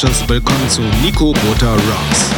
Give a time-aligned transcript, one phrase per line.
[0.00, 2.30] Noches, willkommen zu Nico Butter Rocks.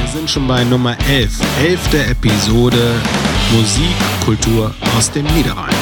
[0.00, 2.94] Wir sind schon bei Nummer 11, elfte Episode
[3.52, 3.84] Musik,
[4.24, 5.74] Kultur aus dem Niederrhein.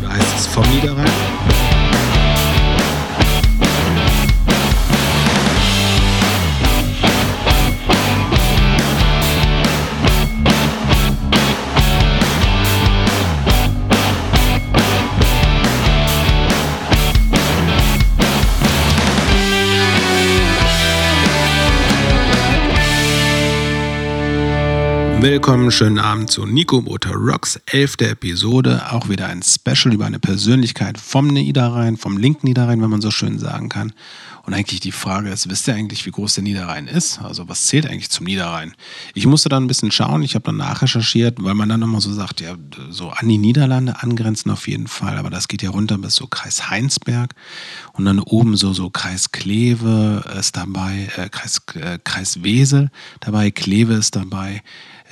[0.00, 1.09] Oder heißt es vom Niederrhein?
[25.22, 28.90] Willkommen, schönen Abend zu Nico Motor Rocks, elfte Episode.
[28.90, 33.10] Auch wieder ein Special über eine Persönlichkeit vom Niederrhein, vom linken Niederrhein, wenn man so
[33.10, 33.92] schön sagen kann.
[34.46, 37.20] Und eigentlich die Frage ist, wisst ihr eigentlich, wie groß der Niederrhein ist?
[37.20, 38.72] Also was zählt eigentlich zum Niederrhein?
[39.12, 42.10] Ich musste dann ein bisschen schauen, ich habe dann nachrecherchiert, weil man dann immer so
[42.10, 42.56] sagt, ja,
[42.88, 46.26] so an die Niederlande angrenzen auf jeden Fall, aber das geht ja runter bis so
[46.28, 47.34] Kreis Heinsberg
[47.92, 52.90] und dann oben so, so Kreis Kleve ist dabei, äh, Kreis, äh, Kreis Wesel
[53.20, 54.62] dabei, Kleve ist dabei.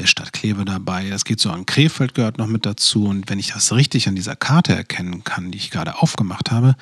[0.07, 1.09] Stadt Kleve dabei.
[1.09, 3.07] Es geht so an Krefeld gehört noch mit dazu.
[3.07, 6.77] Und wenn ich das richtig an dieser Karte erkennen kann, die ich gerade aufgemacht habe,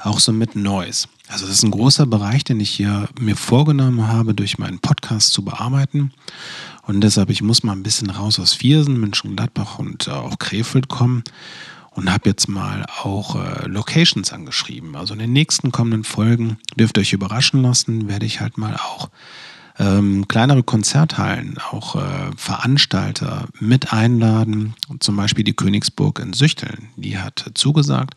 [0.00, 1.08] auch so mit Neuss.
[1.28, 5.32] Also das ist ein großer Bereich, den ich hier mir vorgenommen habe, durch meinen Podcast
[5.32, 6.12] zu bearbeiten.
[6.82, 10.88] Und deshalb, ich muss mal ein bisschen raus aus Viersen, München-Gladbach und äh, auch Krefeld
[10.88, 11.24] kommen
[11.96, 14.94] und habe jetzt mal auch äh, Locations angeschrieben.
[14.96, 18.76] Also in den nächsten kommenden Folgen dürft ihr euch überraschen lassen, werde ich halt mal
[18.76, 19.08] auch
[19.78, 24.74] ähm, kleinere Konzerthallen, auch äh, Veranstalter mit einladen.
[25.00, 28.14] Zum Beispiel die Königsburg in Süchteln, die hat zugesagt,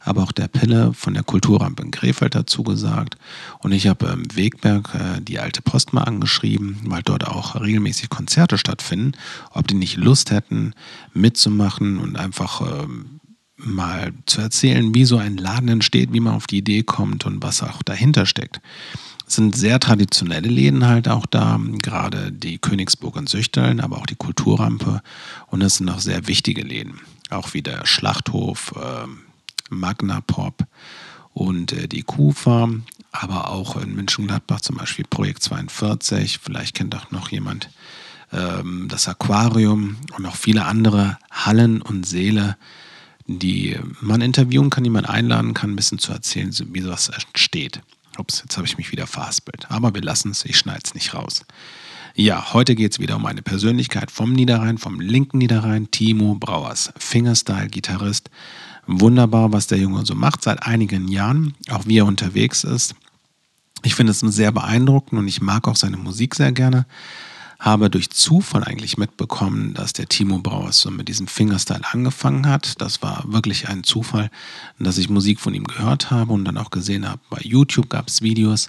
[0.00, 3.16] aber auch der Pille von der Kulturrampe in Krefeld hat zugesagt.
[3.60, 8.08] Und ich habe im Wegberg äh, die alte Post mal angeschrieben, weil dort auch regelmäßig
[8.08, 9.12] Konzerte stattfinden,
[9.50, 10.74] ob die nicht Lust hätten,
[11.12, 13.20] mitzumachen und einfach ähm,
[13.64, 17.42] mal zu erzählen, wie so ein Laden entsteht, wie man auf die Idee kommt und
[17.42, 18.60] was auch dahinter steckt
[19.32, 24.16] sind sehr traditionelle Läden halt auch da, gerade die Königsburg und Süchteln, aber auch die
[24.16, 25.02] Kulturrampe.
[25.48, 27.00] Und es sind auch sehr wichtige Läden,
[27.30, 29.06] auch wie der Schlachthof, äh,
[29.70, 30.66] Magna Pop
[31.32, 32.68] und äh, die Kufa,
[33.10, 36.38] aber auch in München-Gladbach zum Beispiel Projekt 42.
[36.42, 37.70] Vielleicht kennt auch noch jemand
[38.32, 42.56] ähm, das Aquarium und auch viele andere Hallen und Säle,
[43.26, 47.80] die man interviewen kann, die man einladen kann, ein bisschen zu erzählen, wie sowas entsteht.
[48.18, 49.70] Ups, jetzt habe ich mich wieder verhaspelt.
[49.70, 51.44] Aber wir lassen es, ich schneide es nicht raus.
[52.14, 56.92] Ja, heute geht es wieder um eine Persönlichkeit vom Niederrhein, vom linken Niederrhein, Timo Brauers,
[56.98, 58.28] Fingerstyle-Gitarrist.
[58.86, 62.94] Wunderbar, was der Junge so macht seit einigen Jahren, auch wie er unterwegs ist.
[63.82, 66.86] Ich finde es sehr beeindruckend und ich mag auch seine Musik sehr gerne
[67.62, 72.80] habe durch Zufall eigentlich mitbekommen, dass der Timo Brauers so mit diesem Fingerstyle angefangen hat.
[72.80, 74.30] Das war wirklich ein Zufall,
[74.80, 78.08] dass ich Musik von ihm gehört habe und dann auch gesehen habe, bei YouTube gab
[78.08, 78.68] es Videos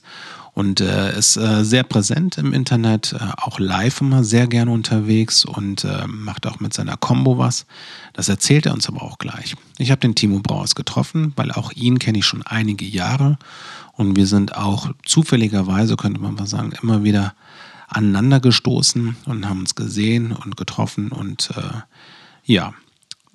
[0.53, 5.43] und äh, ist äh, sehr präsent im Internet, äh, auch live immer sehr gerne unterwegs
[5.43, 7.65] und äh, macht auch mit seiner Combo was.
[8.13, 9.55] Das erzählt er uns aber auch gleich.
[9.79, 13.39] Ich habe den Timo Brauers getroffen, weil auch ihn kenne ich schon einige Jahre
[13.93, 17.33] und wir sind auch zufälligerweise, könnte man mal sagen, immer wieder
[17.93, 21.81] aneinander gestoßen und haben uns gesehen und getroffen und äh,
[22.45, 22.73] ja,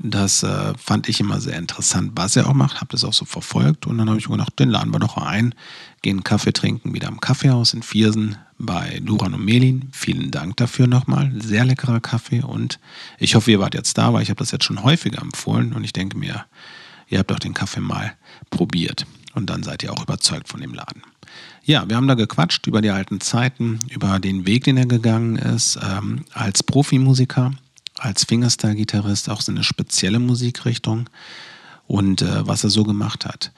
[0.00, 3.24] das äh, fand ich immer sehr interessant, was er auch macht, habe das auch so
[3.24, 5.54] verfolgt und dann habe ich mir gedacht, den laden wir doch ein,
[6.02, 9.88] gehen Kaffee trinken, wieder im Kaffeehaus in Viersen bei Duran und Melin.
[9.92, 12.78] Vielen Dank dafür nochmal, sehr leckerer Kaffee und
[13.18, 15.82] ich hoffe, ihr wart jetzt da, weil ich habe das jetzt schon häufiger empfohlen und
[15.82, 16.44] ich denke mir,
[17.08, 18.12] ihr habt auch den Kaffee mal
[18.50, 19.04] probiert
[19.34, 21.02] und dann seid ihr auch überzeugt von dem Laden.
[21.68, 25.36] Ja, wir haben da gequatscht über die alten Zeiten, über den Weg, den er gegangen
[25.36, 27.52] ist, ähm, als Profimusiker,
[27.98, 31.10] als Fingerstyle-Gitarrist, auch so eine spezielle Musikrichtung
[31.86, 33.52] und äh, was er so gemacht hat.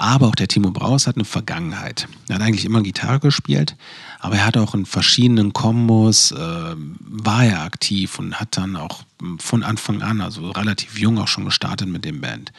[0.00, 2.08] Aber auch der Timo Braus hat eine Vergangenheit.
[2.28, 3.76] Er hat eigentlich immer Gitarre gespielt,
[4.18, 9.02] aber er hat auch in verschiedenen Kombos, äh, war er aktiv und hat dann auch
[9.36, 12.50] von Anfang an, also relativ jung auch schon gestartet mit dem Band.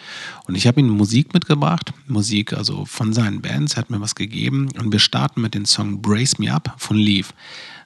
[0.45, 4.13] Und ich habe ihm Musik mitgebracht, Musik also von seinen Bands, er hat mir was
[4.13, 7.33] gegeben und wir starten mit dem Song Brace Me Up von Leaf.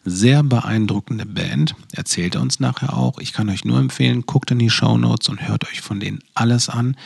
[0.03, 3.19] Sehr beeindruckende Band, erzählt er uns nachher auch.
[3.19, 6.19] Ich kann euch nur empfehlen, guckt in die Show Notes und hört euch von denen
[6.33, 6.97] alles an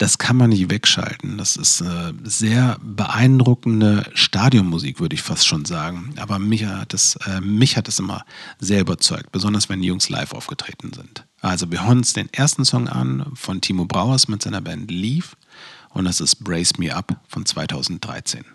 [0.00, 1.36] das kann man nicht wegschalten.
[1.36, 6.14] Das ist äh, sehr beeindruckende Stadionmusik, würde ich fast schon sagen.
[6.16, 8.24] Aber mich hat, es, äh, mich hat es immer
[8.58, 11.26] sehr überzeugt, besonders wenn die Jungs live aufgetreten sind.
[11.42, 15.36] Also wir hören uns den ersten Song an von Timo Brauers mit seiner Band Leave
[15.90, 18.46] und das ist Brace Me Up von 2013.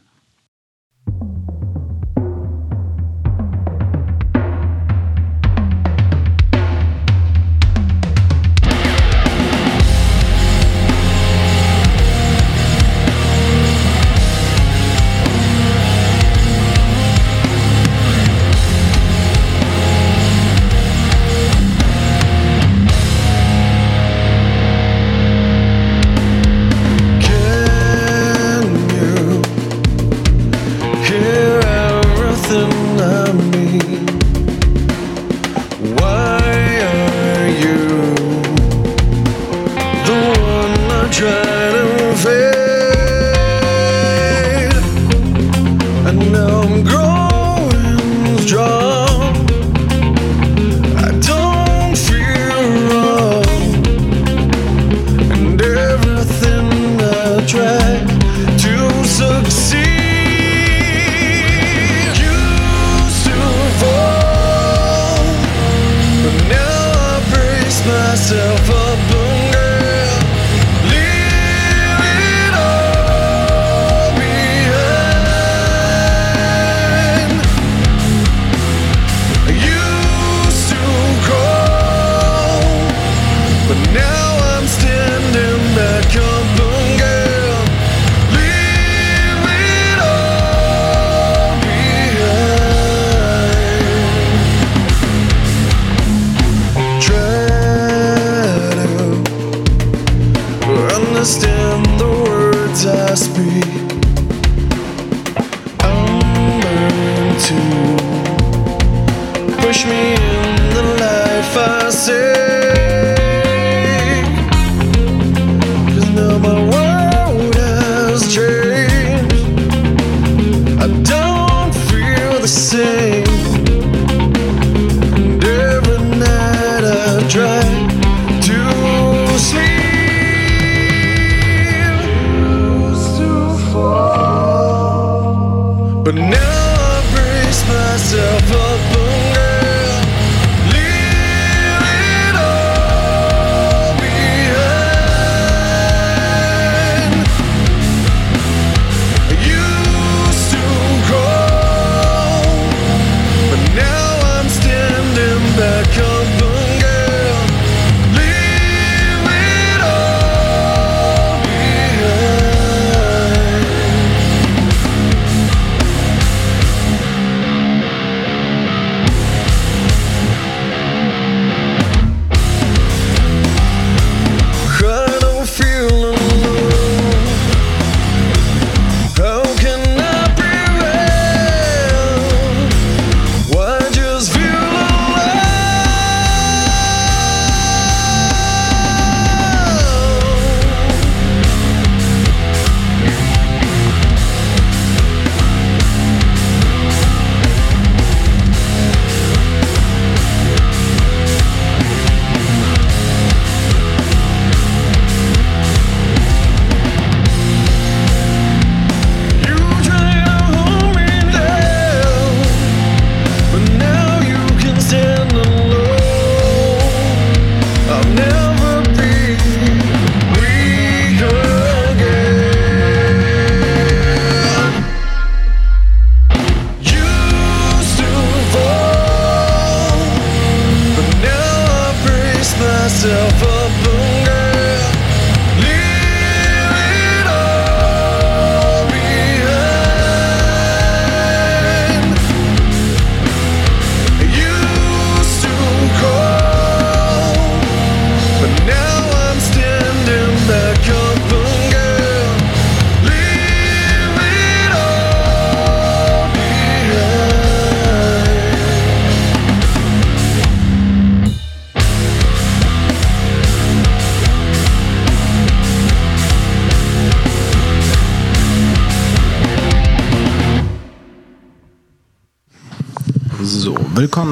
[136.05, 136.64] But now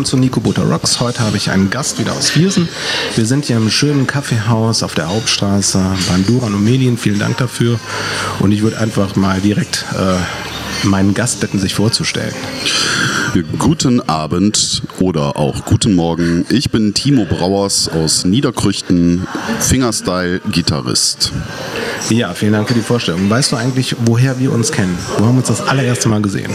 [0.03, 0.99] willkommen zu Nico Butter Rocks.
[0.99, 2.67] Heute habe ich einen Gast wieder aus Viersen.
[3.15, 6.97] Wir sind hier im schönen Kaffeehaus auf der Hauptstraße beim Duran und Medien.
[6.97, 7.79] Vielen Dank dafür.
[8.39, 12.33] Und ich würde einfach mal direkt äh, meinen Gast bitten, sich vorzustellen.
[13.57, 16.45] Guten Abend oder auch guten Morgen.
[16.49, 19.25] Ich bin Timo Brauers aus Niederkrüchten,
[19.59, 21.31] Fingerstyle-Gitarrist.
[22.09, 23.29] Ja, vielen Dank für die Vorstellung.
[23.29, 24.97] Weißt du eigentlich, woher wir uns kennen?
[25.17, 26.51] Wo haben wir uns das allererste Mal gesehen?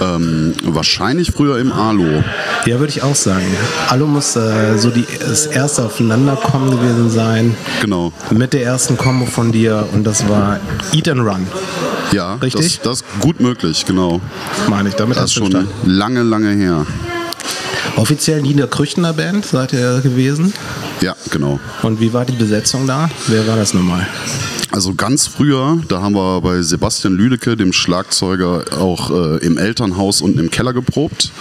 [0.00, 2.22] Ähm, wahrscheinlich früher im Alu.
[2.64, 3.44] Ja, würde ich auch sagen.
[3.90, 7.54] Alu muss äh, so die, das erste Aufeinanderkommen gewesen sein.
[7.82, 8.12] Genau.
[8.30, 10.58] Mit der ersten Kombo von dir und das war
[10.92, 11.46] Eat and Run,
[12.12, 12.80] Ja, Richtig?
[12.82, 14.20] Das, ist gut möglich, genau.
[14.68, 14.94] meine ich.
[14.94, 15.74] Damit Das hast ist du schon gestartet.
[15.86, 16.86] lange, lange her.
[17.96, 20.52] Offiziell Niederkrüchtener Band seid ihr gewesen.
[21.00, 21.60] Ja, genau.
[21.82, 23.10] Und wie war die Besetzung da?
[23.26, 24.06] Wer war das nochmal?
[24.72, 30.20] Also ganz früher, da haben wir bei Sebastian Lüdecke, dem Schlagzeuger, auch äh, im Elternhaus
[30.22, 31.32] und im Keller geprobt.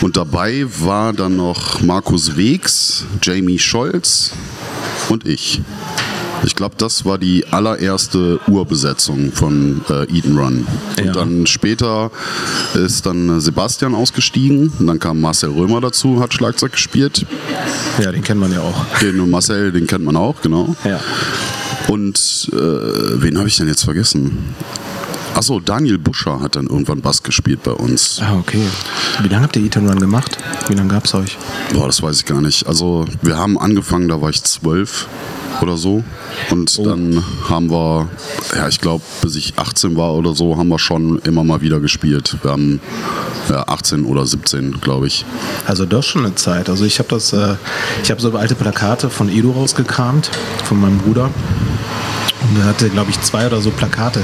[0.00, 4.32] Und dabei war dann noch Markus Wegs, Jamie Scholz
[5.10, 5.60] und ich.
[6.42, 10.66] Ich glaube, das war die allererste Urbesetzung von äh, Eden Run.
[10.98, 11.12] Und Ja.
[11.12, 12.10] dann später
[12.72, 14.72] ist dann äh, Sebastian ausgestiegen.
[14.78, 17.26] Und dann kam Marcel Römer dazu, hat Schlagzeug gespielt.
[18.02, 18.86] Ja, den kennt man ja auch.
[19.02, 20.74] Den Marcel, den kennt man auch, genau.
[20.82, 20.98] Ja.
[21.88, 24.54] Und äh, wen habe ich denn jetzt vergessen?
[25.34, 28.20] Achso, Daniel Buscher hat dann irgendwann Bass gespielt bei uns.
[28.20, 28.62] Ah, okay.
[29.22, 30.36] Wie lange habt ihr Eat and Run gemacht?
[30.68, 31.38] Wie lange gab es euch?
[31.72, 32.66] Boah, das weiß ich gar nicht.
[32.66, 35.08] Also wir haben angefangen, da war ich zwölf
[35.60, 36.02] oder so.
[36.50, 38.08] Und dann haben wir,
[38.54, 41.80] ja, ich glaube, bis ich 18 war oder so, haben wir schon immer mal wieder
[41.80, 42.36] gespielt.
[42.42, 42.80] Wir haben
[43.48, 45.24] ja, 18 oder 17, glaube ich.
[45.66, 46.68] Also doch schon eine Zeit.
[46.68, 47.54] Also ich habe das, äh,
[48.02, 50.30] ich habe so alte Plakate von Edo rausgekramt,
[50.64, 51.30] von meinem Bruder.
[52.50, 54.20] Und er hatte, glaube ich, zwei oder so Plakate.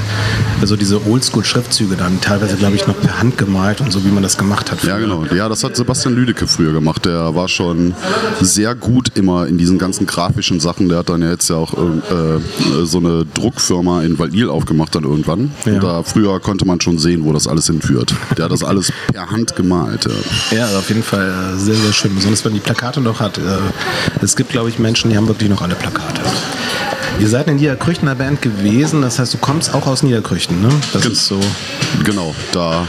[0.61, 4.21] Also diese Oldschool-Schriftzüge dann, teilweise, glaube ich, noch per Hand gemalt und so, wie man
[4.23, 4.83] das gemacht hat.
[4.83, 5.07] Ja, früher.
[5.07, 5.25] genau.
[5.33, 7.05] Ja, das hat Sebastian Lüdecke früher gemacht.
[7.05, 7.93] Der war schon
[8.41, 10.89] sehr gut immer in diesen ganzen grafischen Sachen.
[10.89, 15.03] Der hat dann ja jetzt ja auch äh, so eine Druckfirma in Waldil aufgemacht dann
[15.03, 15.51] irgendwann.
[15.65, 15.73] Ja.
[15.73, 18.13] Und da früher konnte man schon sehen, wo das alles hinführt.
[18.37, 20.05] Der hat das alles per Hand gemalt.
[20.51, 20.57] Ja.
[20.57, 22.13] Ja, also auf jeden Fall äh, sehr, sehr schön.
[22.15, 23.37] Besonders wenn die Plakate noch hat.
[23.37, 23.41] Äh,
[24.21, 26.21] Es gibt, glaube ich, Menschen, die haben wirklich noch alle Plakate.
[27.19, 30.69] Ihr seid eine Niederkrüchtener Band gewesen, das heißt, du kommst auch aus Niederkrüchten, ne?
[30.93, 31.39] Das Gen- ist so.
[32.03, 32.87] Genau, da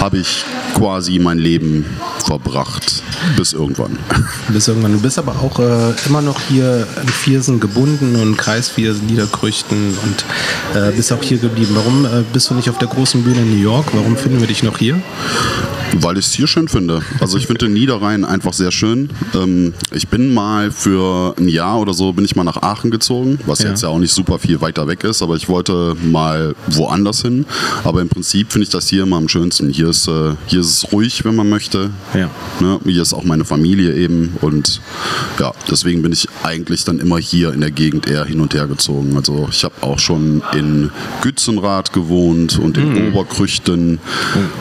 [0.00, 0.44] habe ich
[0.74, 1.86] quasi mein Leben
[2.26, 3.02] verbracht.
[3.38, 3.98] Bis irgendwann.
[4.48, 4.92] Bis irgendwann.
[4.92, 9.96] Du bist aber auch äh, immer noch hier in Viersen gebunden und Kreis Viersen, Niederkrüchten
[10.02, 10.24] und
[10.78, 11.70] äh, bist auch hier geblieben.
[11.74, 13.86] Warum äh, bist du nicht auf der großen Bühne in New York?
[13.94, 15.00] Warum finden wir dich noch hier?
[16.00, 17.02] Weil ich es hier schön finde.
[17.20, 19.10] Also ich finde den Niederrhein einfach sehr schön.
[19.34, 23.38] Ähm, ich bin mal für ein Jahr oder so bin ich mal nach Aachen gezogen,
[23.46, 23.70] was Ja.
[23.70, 27.46] jetzt ja auch nicht super viel weiter weg ist, aber ich wollte mal woanders hin.
[27.84, 29.70] Aber im Prinzip finde ich das hier immer am schönsten.
[29.70, 31.90] Hier ist, äh, hier ist es ruhig, wenn man möchte.
[32.14, 32.28] Ja.
[32.60, 32.80] Ne?
[32.84, 34.80] Hier ist auch meine Familie eben und
[35.38, 38.66] ja, deswegen bin ich eigentlich dann immer hier in der Gegend eher hin und her
[38.66, 39.16] gezogen.
[39.16, 40.90] Also ich habe auch schon in
[41.22, 43.98] Gützenrath gewohnt und in Oberkrüchten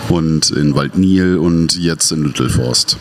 [0.10, 0.76] und in
[1.24, 2.98] Waldnil und jetzt in Lüttelforst.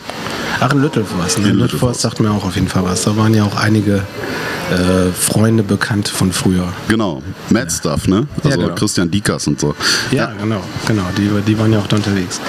[0.59, 1.39] Ach, in Lüttelforst.
[1.39, 1.49] Ne?
[1.49, 3.03] In Lüttelforst sagt mir auch auf jeden Fall was.
[3.03, 3.95] Da waren ja auch einige
[4.71, 6.67] äh, Freunde bekannt von früher.
[6.87, 8.27] Genau, Mad Stuff, ne?
[8.43, 8.75] Also genau.
[8.75, 9.75] Christian Diekers und so.
[10.11, 11.03] Ja, genau, genau.
[11.17, 12.39] Die, die waren ja auch da unterwegs.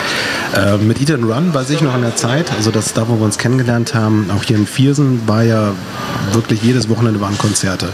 [0.54, 3.16] Äh, mit Eat and Run weiß ich noch in der Zeit, also das da, wo
[3.18, 5.72] wir uns kennengelernt haben, auch hier in Viersen, war ja
[6.32, 7.88] wirklich jedes Wochenende waren Konzerte.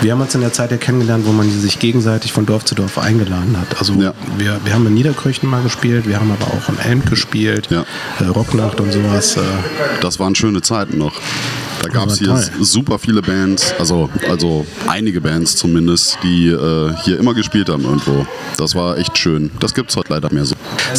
[0.00, 2.74] Wir haben uns in der Zeit ja kennengelernt, wo man sich gegenseitig von Dorf zu
[2.74, 3.78] Dorf eingeladen hat.
[3.78, 4.14] Also Ja.
[4.38, 7.84] wir, wir haben in Niederkirchen mal gespielt, wir haben aber auch in Elm gespielt, Ja.
[8.20, 9.36] äh, Rocknacht und sowas.
[9.36, 9.40] Äh,
[10.00, 11.12] Das waren schöne Zeiten noch.
[11.82, 17.18] Da gab es hier super viele Bands, also, also einige Bands zumindest, die äh, hier
[17.18, 18.26] immer gespielt haben irgendwo.
[18.58, 19.50] Das war echt schön.
[19.60, 20.54] Das gibt es heute leider mehr so.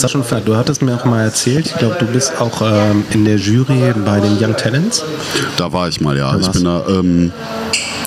[0.07, 3.35] Schon, du hattest mir auch mal erzählt, ich glaube, du bist auch ähm, in der
[3.37, 5.03] Jury bei den Young Talents.
[5.57, 6.35] Da war ich mal, ja.
[6.39, 7.31] Ich bin da, ähm,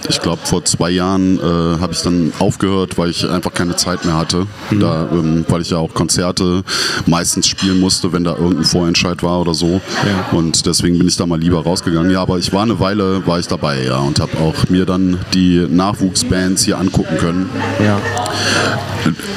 [0.09, 4.05] ich glaube, vor zwei Jahren äh, habe ich dann aufgehört, weil ich einfach keine Zeit
[4.05, 4.47] mehr hatte.
[4.71, 4.81] Mhm.
[4.81, 6.63] Da, ähm, weil ich ja auch Konzerte
[7.07, 9.81] meistens spielen musste, wenn da irgendein Vorentscheid war oder so.
[10.07, 10.39] Ja.
[10.39, 12.11] Und deswegen bin ich da mal lieber rausgegangen.
[12.11, 15.19] Ja, aber ich war eine Weile, war ich dabei, ja, und habe auch mir dann
[15.33, 17.49] die Nachwuchsbands hier angucken können.
[17.83, 18.01] Ja.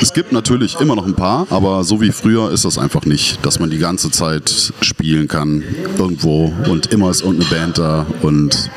[0.02, 3.46] Es gibt natürlich immer noch ein paar, aber so wie früher ist das einfach nicht,
[3.46, 5.64] dass man die ganze Zeit spielen kann
[5.98, 8.70] irgendwo und immer ist irgendeine Band da und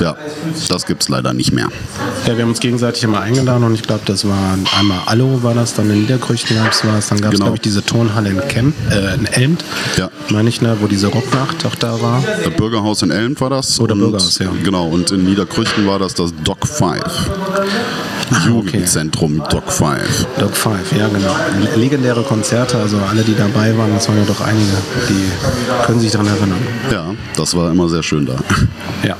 [0.00, 0.16] ja,
[0.68, 1.68] das gibt es leider nicht mehr.
[2.26, 5.54] Ja, wir haben uns gegenseitig immer eingeladen und ich glaube, das war einmal Allo war
[5.54, 7.46] das, dann in Niederkrüchten gab es was, dann gab es, Genau.
[7.46, 9.64] glaube ich, diese Turnhalle in Kemp, äh, in Elmt,
[9.96, 10.10] Ja.
[10.30, 12.22] meine ich, ne, wo diese Rocknacht auch da war.
[12.44, 13.78] Das Bürgerhaus in Elm war das.
[13.80, 14.50] Oder und, Bürgerhaus, ja.
[14.62, 16.98] Genau, und in Niederkrüchten war das das Doc 5.
[18.46, 20.26] Jugendzentrum Doc 5.
[20.38, 21.34] Dog Five, ja genau.
[21.76, 24.66] Legendäre Konzerte, also alle, die dabei waren, das waren ja doch einige,
[25.08, 26.58] die können sich daran erinnern.
[26.92, 28.34] Ja, das war immer sehr schön da.
[29.06, 29.16] Ja.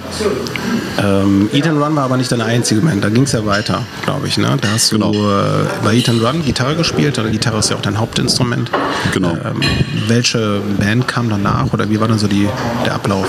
[0.99, 4.27] Ähm, and Run war aber nicht deine einzige Band, da ging es ja weiter, glaube
[4.29, 4.38] ich.
[4.38, 4.57] Ne?
[4.61, 5.12] Da hast Genau.
[5.12, 8.71] du äh, bei Eat and Run Gitarre gespielt, oder Gitarre ist ja auch dein Hauptinstrument.
[9.12, 9.33] Genau.
[9.33, 9.61] Ähm,
[10.07, 12.49] welche Band kam danach oder wie war dann so die,
[12.87, 13.27] der Ablauf?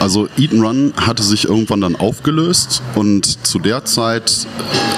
[0.00, 4.46] Also Eat and Run hatte sich irgendwann dann aufgelöst und zu der Zeit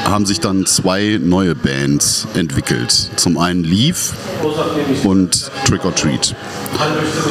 [0.08, 3.10] haben sich dann zwei neue Bands entwickelt.
[3.16, 4.12] Zum einen Leaf
[5.02, 6.36] und Trick or Treat.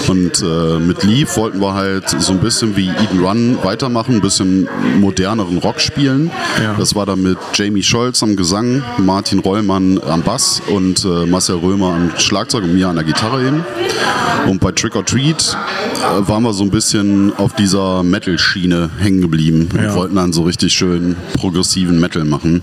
[0.07, 4.15] Und äh, mit Leaf wollten wir halt so ein bisschen wie Eat and Run weitermachen,
[4.15, 4.67] ein bisschen
[5.00, 5.92] moderneren Rock spielen.
[5.97, 6.73] Ja.
[6.77, 11.57] Das war dann mit Jamie Scholz am Gesang, Martin Rollmann am Bass und äh, Marcel
[11.57, 13.63] Römer am Schlagzeug und mir an der Gitarre eben.
[14.47, 15.55] Und bei Trick or Treat
[16.01, 19.89] äh, waren wir so ein bisschen auf dieser Metal-Schiene hängen geblieben Ja.
[19.91, 22.62] und wollten dann so richtig schön progressiven Metal machen.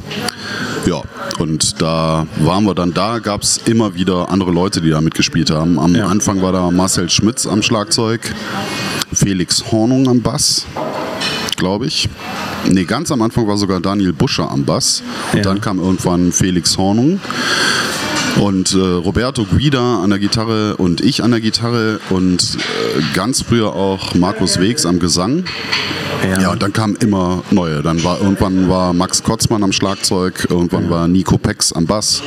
[0.86, 1.02] Ja,
[1.38, 5.50] und da waren wir dann da, gab es immer wieder andere Leute, die da mitgespielt
[5.50, 5.78] haben.
[5.78, 6.06] Am Ja.
[6.06, 8.20] Anfang war da Marcel Schmitz am Schlagzeug,
[9.12, 10.66] Felix Hornung am Bass,
[11.60, 12.08] glaube ich.
[12.68, 15.04] Nee, ganz am Anfang war sogar Daniel Buscher am Bass.
[15.32, 15.44] Und Ja.
[15.44, 17.20] dann kam irgendwann Felix Hornung.
[18.40, 23.42] Und äh, Roberto Guida an der Gitarre und ich an der Gitarre und äh, ganz
[23.42, 25.44] früher auch Markus Wegs am Gesang.
[26.40, 27.82] Ja, und dann kamen immer neue.
[27.82, 32.22] Dann war irgendwann war Max Kotzmann am Schlagzeug, irgendwann war Nico Pex am Bass,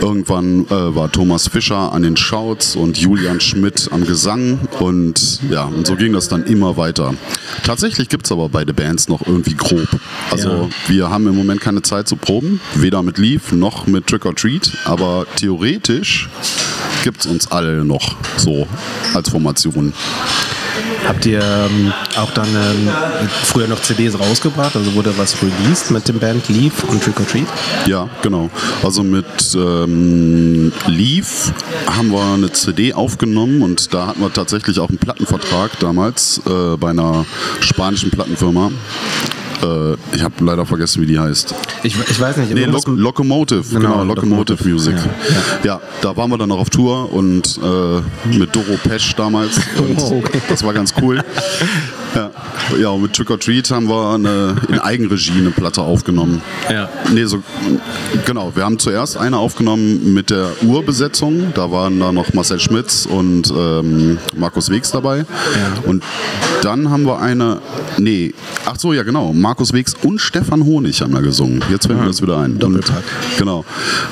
[0.00, 5.64] irgendwann äh, war Thomas Fischer an den Shouts und Julian Schmidt am Gesang und ja,
[5.64, 7.14] und so ging das dann immer weiter.
[7.64, 9.88] Tatsächlich gibt es aber beide Bands noch irgendwie grob.
[10.30, 10.68] Also Ja.
[10.88, 14.34] wir haben im Moment keine Zeit zu proben, weder mit Leaf noch mit Trick or
[14.34, 16.28] Treat, aber theoretisch
[17.04, 18.66] gibt es uns alle noch so
[19.14, 19.92] als Formation.
[21.06, 22.88] Habt ihr ähm, auch dann ähm,
[23.44, 24.76] früher noch CDs rausgebracht?
[24.76, 27.46] Also wurde was released mit dem Band Leaf und Trick or Treat?
[27.86, 28.50] Ja, genau.
[28.82, 31.52] Also mit ähm, Leaf
[31.86, 36.76] haben wir eine CD aufgenommen und da hatten wir tatsächlich auch einen Plattenvertrag damals äh,
[36.76, 37.26] bei einer
[37.60, 38.70] spanischen Plattenfirma.
[39.62, 41.54] Äh, ich habe leider vergessen, wie die heißt.
[41.82, 42.54] Ich, ich weiß nicht.
[42.54, 44.94] Nee, irgendwas Lo Locomotive, genau, Genau, Locomotive, Locomotive, Music.
[45.64, 49.60] ja, Ja, da waren wir dann noch auf Tour und äh, mit Doro Pesch damals.
[49.98, 50.40] Oh, okay.
[50.48, 51.22] Das war ganz cool.
[52.14, 52.30] Ja,
[52.78, 56.40] ja und mit Trick or Treat haben wir eine, in Eigenregie eine Platte aufgenommen.
[56.70, 56.88] Ja.
[57.12, 57.42] Nee, so,
[58.26, 58.52] genau.
[58.54, 61.52] Wir haben zuerst eine aufgenommen mit der Urbesetzung.
[61.54, 65.24] Da waren da noch Marcel Schmitz und ähm, Markus Wegs dabei.
[65.84, 66.02] Und
[66.62, 67.60] dann haben wir eine,
[67.98, 68.34] nee,
[68.66, 71.62] ach so, ja genau, Markus Wegs und Stefan Honig haben da gesungen.
[71.70, 72.52] Jetzt fällt mir das wieder ein.
[72.52, 73.02] Und, Doppelpack.
[73.38, 73.64] genau.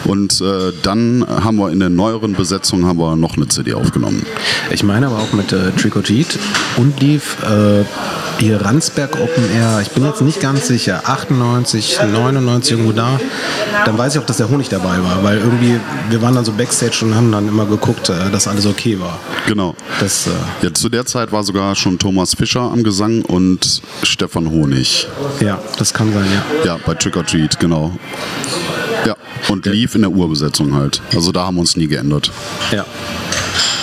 [0.04, 4.24] Und äh, dann haben wir in der neueren Besetzung haben wir noch eine CD aufgenommen.
[4.70, 6.38] Ich meine aber auch mit äh, Treat
[6.76, 7.84] und lief äh,
[8.38, 9.80] hier Ransberg Open Air.
[9.82, 11.02] Ich bin jetzt nicht ganz sicher.
[11.04, 13.20] 98, 99 irgendwo da.
[13.84, 16.52] Dann weiß ich auch, dass der Honig dabei war, weil irgendwie wir waren dann so
[16.52, 19.18] backstage und haben dann immer geguckt, äh, dass alles okay war.
[19.46, 19.74] Genau.
[20.00, 20.30] Das, äh,
[20.62, 25.06] Ja, zu der Zeit war sogar schon Thomas Fischer am Gesang und Stefan Honig.
[25.40, 26.66] Ja, das kann sein, ja.
[26.74, 27.92] Ja, bei Trick or Treat, genau.
[29.06, 29.16] Ja,
[29.48, 31.00] und lief in der Urbesetzung halt.
[31.14, 32.30] Also da haben wir uns nie geändert.
[32.72, 32.84] Ja.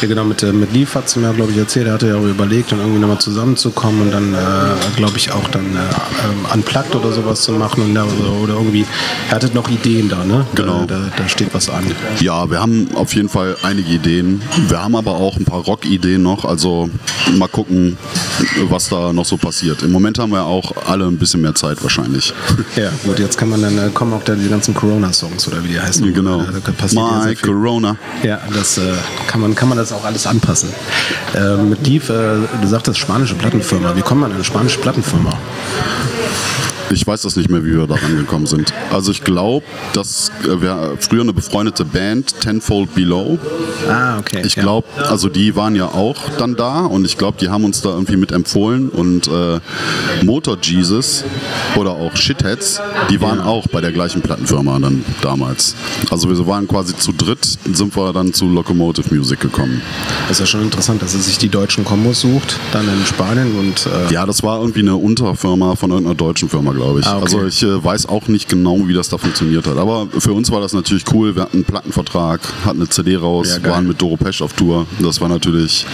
[0.02, 2.24] Ja, genau, mit, äh, mit Leaf hat mir, glaube ich, erzählt, er hatte ja auch
[2.24, 6.96] überlegt, dann irgendwie nochmal zusammenzukommen und dann, äh, glaube ich, auch dann äh, ähm, unplugged
[6.96, 8.86] oder sowas zu machen und oder, oder irgendwie,
[9.30, 10.46] er hatte noch Ideen da, ne?
[10.56, 10.86] Genau.
[10.86, 11.84] Da, da, da steht was an.
[12.20, 14.42] Ja, wir haben auf jeden Fall einige Ideen.
[14.68, 16.46] Wir haben aber auch ein paar Rock-Ideen noch.
[16.46, 16.90] Also
[17.36, 17.98] mal gucken,
[18.70, 19.82] was da noch so passiert.
[19.84, 22.34] Im Moment haben wir auch alle ein bisschen mehr Zeit wahrscheinlich.
[22.76, 25.70] Ja, gut, jetzt kann man dann, äh, kommen auch dann die ganzen Corona-Songs oder wie
[25.70, 26.14] die heißen.
[26.14, 26.44] genau.
[26.44, 27.36] Da, da My.
[27.36, 27.98] Corona.
[28.24, 28.94] Ja, das äh,
[29.28, 30.70] kann, man, kann man das auch alles anpassen.
[31.36, 32.14] Äh, mit Leaf, äh,
[32.62, 33.96] du sagtest spanische Plattenfirma.
[33.96, 35.38] Wie kommt man an eine spanische Plattenfirma?
[36.92, 38.74] Ich weiß das nicht mehr, wie wir da rangekommen sind.
[38.92, 43.38] Also ich glaube, dass äh, wir früher eine befreundete Band, Tenfold Below,
[43.90, 44.42] Ah, okay.
[44.46, 44.64] Ich ja.
[44.64, 47.90] glaube, also die waren ja auch dann da und ich glaube, die haben uns da
[47.90, 49.60] irgendwie mit empfohlen und äh,
[50.26, 51.24] Motor Jesus
[51.76, 55.76] oder auch Shitheads, die waren auch bei der gleichen Plattenfirma dann damals.
[56.10, 59.82] Also wir waren quasi zu dritt, sind wir dann zu Locomotive Music gekommen.
[60.28, 63.56] Das ist ja schon interessant, dass er sich die deutschen Kombos sucht, dann in Spanien
[63.58, 67.06] und äh, Ja, das war irgendwie eine Unterfirma von irgendeiner deutschen Firma, glaube ich.
[67.06, 67.24] Ah, okay.
[67.24, 69.78] Also ich äh, weiß auch nicht genau, wie das da funktioniert hat.
[69.78, 71.36] Aber für uns war das natürlich cool.
[71.36, 74.86] Wir hatten einen Plattenvertrag, hatten eine CD raus, Ja, waren mit Doro Pesch auf Tour.
[75.00, 75.86] Das war natürlich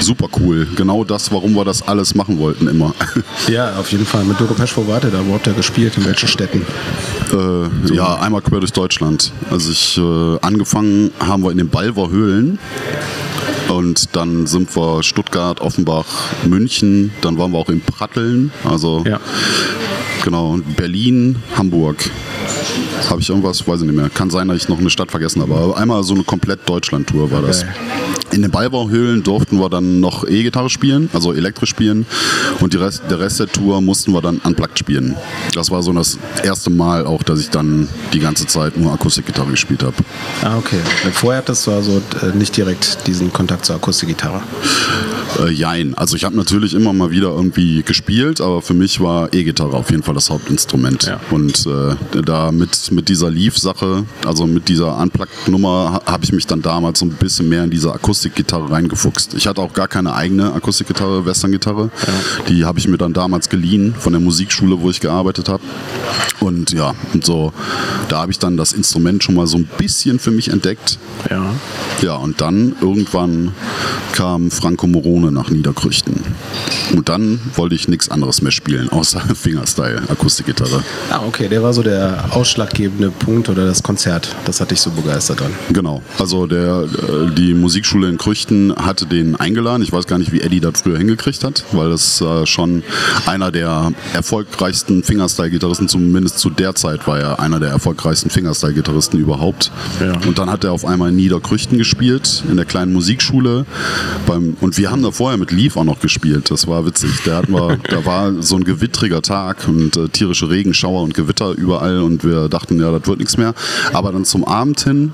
[0.00, 0.66] super cool.
[0.76, 2.94] Genau das, warum wir das alles machen wollten immer.
[3.48, 4.24] ja, auf jeden Fall.
[4.24, 5.20] Mit Doro Pesch, wo war der da?
[5.26, 5.96] Wo habt ihr gespielt?
[5.96, 6.66] In welchen Städten?
[7.32, 9.32] Äh, ja, einmal quer durch Deutschland.
[9.50, 12.58] Also ich äh, angefangen haben wir in den Balver Höhlen.
[13.68, 16.06] Und dann sind wir Stuttgart, Offenbach,
[16.44, 19.20] München, dann waren wir auch in Pratteln, also Ja.
[20.24, 22.10] Genau, Berlin, Hamburg.
[23.08, 23.66] Habe ich irgendwas?
[23.66, 24.10] Weiß ich nicht mehr.
[24.10, 25.54] Kann sein, dass ich noch eine Stadt vergessen habe.
[25.54, 27.62] Aber einmal so eine komplett Deutschland-Tour war das.
[27.62, 27.72] Okay.
[28.32, 32.06] In den Ballbauhöhlen durften wir dann noch E-Gitarre spielen, also elektrisch spielen.
[32.60, 35.16] Und Rest, der Rest der Tour mussten wir dann unplugged spielen.
[35.54, 39.50] Das war so das erste Mal auch, dass ich dann die ganze Zeit nur Akustikgitarre
[39.50, 39.96] gespielt habe.
[40.42, 40.80] Ah, okay.
[41.12, 44.42] Vorher hattest du also äh, nicht direkt diesen Kontakt zur Akustikgitarre.
[45.38, 45.94] Äh, jein.
[45.94, 49.90] Also ich habe natürlich immer mal wieder irgendwie gespielt, aber für mich war E-Gitarre auf
[49.90, 51.04] jeden Fall das Hauptinstrument.
[51.04, 51.20] Ja.
[51.30, 56.46] Und äh, da mit, mit dieser Leaf-Sache, also mit dieser Unplugged-Nummer, ha- habe ich mich
[56.46, 59.34] dann damals so ein bisschen mehr in diese Akustikgitarre reingefuchst.
[59.34, 61.90] Ich hatte auch gar keine eigene Akustikgitarre, Western-Gitarre.
[62.48, 65.62] Die habe ich mir dann damals geliehen von der Musikschule, wo ich gearbeitet habe.
[66.40, 67.52] Und ja, und so,
[68.08, 70.98] da habe ich dann das Instrument schon mal so ein bisschen für mich entdeckt.
[71.30, 71.52] Ja.
[72.00, 73.52] Ja, und dann irgendwann
[74.12, 74.86] kam Franco
[75.20, 76.14] Morone nach Niederkrüchten.
[76.94, 80.82] Und dann wollte ich nichts anderes mehr spielen, außer Fingerstyle, Akustikgitarre.
[81.10, 81.48] Ah, okay.
[81.48, 84.34] Der war so der ausschlaggebende Punkt oder das Konzert.
[84.44, 85.52] Das hat dich so begeistert dann.
[85.72, 86.02] Genau.
[86.18, 89.82] Also der, äh, die Musikschule in Krüchten hatte den eingeladen.
[89.82, 92.82] Ich weiß gar nicht, wie Eddie das früher hingekriegt hat, weil das äh, schon
[93.26, 99.70] einer der erfolgreichsten Fingerstyle-Gitarristen, zumindest zu der Zeit war er einer der erfolgreichsten Fingerstyle-Gitarristen überhaupt.
[100.00, 100.12] Ja.
[100.26, 103.66] Und dann hat er auf einmal in Niederkrüchten gespielt, in der kleinen Musikschule.
[104.26, 106.50] Beim, und wir haben da vorher mit Leaf auch noch gespielt.
[106.50, 107.10] Das war witzig.
[107.24, 111.50] Da, hatten wir, da war so ein gewittriger Tag und äh, tierische Regenschauer und Gewitter
[111.52, 113.54] überall und wir dachten, ja, das wird nichts mehr.
[113.92, 115.12] Aber dann zum Abend hin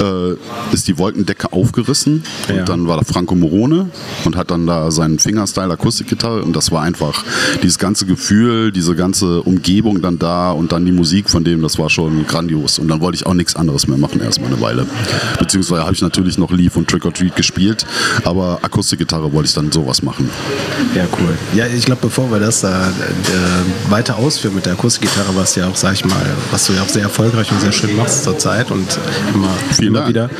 [0.00, 0.34] äh,
[0.72, 2.60] ist die Wolkendecke aufgerissen Ja.
[2.60, 3.90] und dann war da Franco Morone
[4.24, 7.24] und hat dann da seinen Fingerstyle Akustikgitarre und das war einfach
[7.62, 11.78] dieses ganze Gefühl, diese ganze Umgebung dann da und dann die Musik von dem, das
[11.78, 14.86] war schon grandios und dann wollte ich auch nichts anderes mehr machen erstmal eine Weile.
[15.38, 17.86] Beziehungsweise habe ich natürlich noch Leaf und Trick or Treat gespielt,
[18.24, 20.30] aber Akustikgitarre wollte ich dann sowas machen.
[20.94, 21.36] Ja, cool.
[21.54, 22.68] Ja, ich glaube, bevor wir das äh,
[23.88, 26.16] weiter ausführen mit der Akustikgitarre, was ja auch, sag ich mal,
[26.50, 28.98] was du ja auch sehr erfolgreich und sehr schön machst zurzeit und
[29.34, 30.08] immer, Vielen immer Dank.
[30.08, 30.30] wieder,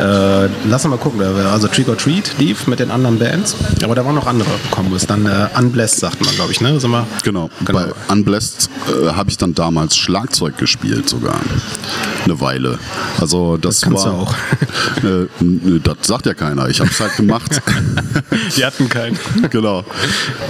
[0.00, 1.20] Äh, lass uns mal gucken.
[1.22, 5.06] Also Trick or Treat lief mit den anderen Bands, aber da waren noch andere Kombos.
[5.06, 6.78] Dann äh, Unblessed sagt man, glaube ich, ne?
[6.80, 7.50] Sag mal, Genau.
[7.64, 7.78] Genau.
[8.08, 11.36] Bei Unblessed äh, habe ich dann damals Schlagzeug gespielt sogar.
[12.24, 12.78] Eine Weile.
[13.20, 14.12] Also das, Das kannst war.
[14.12, 14.34] du auch.
[15.04, 16.68] äh, das sagt ja keiner.
[16.68, 17.60] Ich habe es halt gemacht.
[18.56, 19.18] Die hatten keinen.
[19.50, 19.84] genau.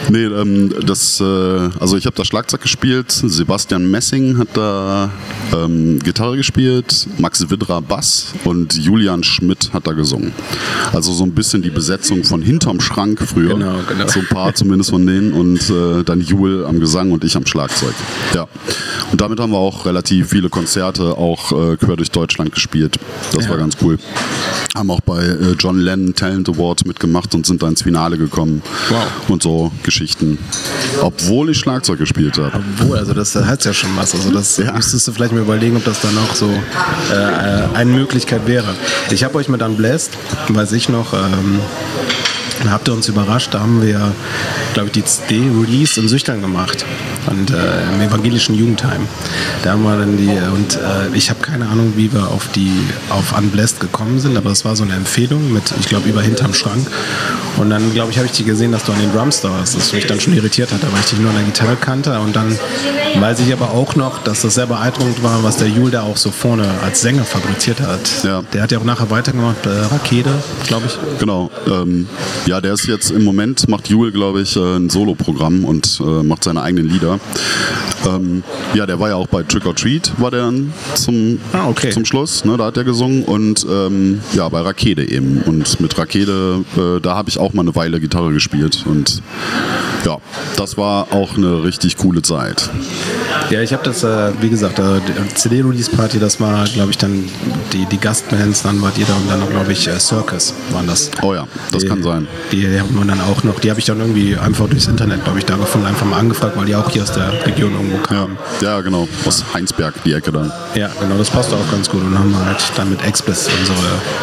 [0.08, 5.10] Nee, ähm, das, äh, also ich habe da Schlagzeug gespielt, Sebastian Messing hat da
[5.52, 10.32] ähm, Gitarre gespielt, Max Widra Bass und Julian Schmidt hat da gesungen.
[10.92, 13.54] Also so ein bisschen die Besetzung von hinterm Schrank früher.
[13.54, 14.08] Genau, genau.
[14.08, 17.46] So ein paar zumindest von denen und äh, dann Jul am Gesang und ich am
[17.46, 17.94] Schlagzeug.
[18.34, 18.46] Ja.
[19.12, 22.98] Und damit haben wir auch relativ viele Konzerte auch äh, quer durch Deutschland gespielt.
[23.32, 23.50] Das Ja.
[23.50, 23.98] war ganz cool.
[24.74, 28.62] Haben auch bei äh, John Lennon Talent Award mitgemacht und sind da ins Finale gekommen.
[28.90, 29.02] Wow.
[29.28, 30.38] Und so Geschichten.
[31.02, 32.52] Obwohl ich Schlagzeug gespielt habe.
[32.78, 34.14] Obwohl, also das heißt ja schon was.
[34.14, 34.72] Also das Ja.
[34.72, 36.48] müsstest du vielleicht mal überlegen, ob das dann auch so
[37.12, 38.74] äh, eine Möglichkeit wäre.
[39.10, 40.10] Ich habe euch mit Unblessed,
[40.48, 41.60] weiß ich noch, ähm,
[42.70, 44.12] habt ihr uns überrascht, da haben wir,
[44.74, 46.84] glaube ich, die CD-Release in Süchtern gemacht.
[47.26, 47.54] Und äh,
[47.94, 49.06] im evangelischen Jugendheim.
[49.62, 52.72] Da haben wir dann die, und äh, ich habe keine Ahnung, wie wir auf die,
[53.10, 56.54] auf Unblessed gekommen sind, aber das war so eine Empfehlung mit, ich glaube, über hinterm
[56.54, 56.86] Schrank.
[57.56, 59.76] Und dann, glaube ich, habe ich die gesehen, dass du an den Drums da warst,
[59.76, 62.18] das mich dann schon irritiert hat, weil ich dich nur an der Gitarre kannte.
[62.20, 62.58] Und dann
[63.18, 66.16] weiß ich aber auch noch, dass das sehr beeindruckend war, was der Jul da auch
[66.16, 68.24] so vorne als Sänger fabriziert hat.
[68.24, 68.42] Ja.
[68.52, 70.30] Der hat ja auch nachher weitergemacht, äh, Rakete,
[70.66, 70.98] glaube ich.
[71.18, 71.50] Genau.
[71.66, 72.06] Ähm,
[72.46, 76.22] ja, der ist jetzt im Moment, macht Jule, glaube ich, äh, ein Soloprogramm und äh,
[76.22, 77.13] macht seine eigenen Lieder.
[78.06, 78.42] Ähm,
[78.74, 81.90] ja, der war ja auch bei Trick or Treat, war der dann zum, Ah, okay.
[81.90, 85.42] zum Schluss, ne, da hat er gesungen und ähm, ja, bei Rakete eben.
[85.46, 89.22] Und mit Rakete, äh, da habe ich auch mal eine Weile Gitarre gespielt und
[90.04, 90.18] ja,
[90.56, 92.68] das war auch eine richtig coole Zeit.
[93.50, 95.00] Ja, ich habe das, äh, wie gesagt, äh,
[95.30, 97.24] die CD-Release-Party, das war, glaube ich, dann
[97.72, 100.86] die, die Gastbands, dann wart ihr da und dann noch, glaube ich, äh, Circus waren
[100.86, 101.10] das.
[101.22, 102.26] Oh ja, das die, kann sein.
[102.52, 105.24] Die, die haben wir dann auch noch, die habe ich dann irgendwie einfach durchs Internet,
[105.24, 107.96] glaube ich, da gefunden, einfach mal angefragt, weil die auch hier aus der Region irgendwo
[107.98, 108.38] Ja, kamen.
[108.62, 110.50] ja, genau, aus Heinsberg, die Ecke dann.
[110.74, 112.02] Ja, genau, das passt auch ganz gut.
[112.02, 113.78] Und haben halt dann mit Express unsere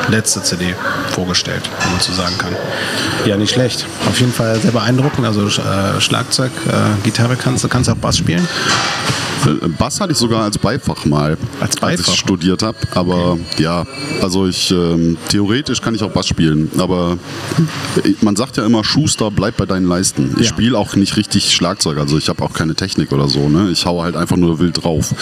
[0.09, 0.73] letzte CD
[1.11, 2.53] vorgestellt, wenn man so sagen kann.
[3.25, 3.85] Ja, nicht schlecht.
[4.09, 5.25] Auf jeden Fall sehr beeindruckend.
[5.27, 6.71] Also äh, Schlagzeug, äh,
[7.03, 8.47] Gitarre kannst du, kannst du auch Bass spielen.
[9.45, 12.08] Äh, Bass hatte ich sogar als Beifach mal, Als Beifach?
[12.13, 12.77] ich studiert habe.
[12.93, 13.86] Aber ja,
[14.21, 16.69] also ich ähm, theoretisch kann ich auch Bass spielen.
[16.77, 17.17] Aber
[18.04, 20.36] äh, man sagt ja immer, Schuster, bleib bei deinen Leisten.
[20.39, 20.49] Ich Ja.
[20.49, 23.49] spiele auch nicht richtig Schlagzeug, also ich habe auch keine Technik oder so.
[23.49, 23.69] Ne?
[23.71, 25.13] Ich hau halt einfach nur wild drauf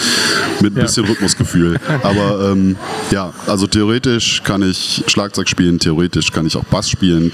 [0.60, 0.82] mit ein Ja.
[0.84, 1.78] bisschen Rhythmusgefühl.
[2.02, 2.76] Aber ähm,
[3.10, 7.32] ja, also theoretisch kann ich Schlagzeug spielen, theoretisch kann ich auch Bass spielen.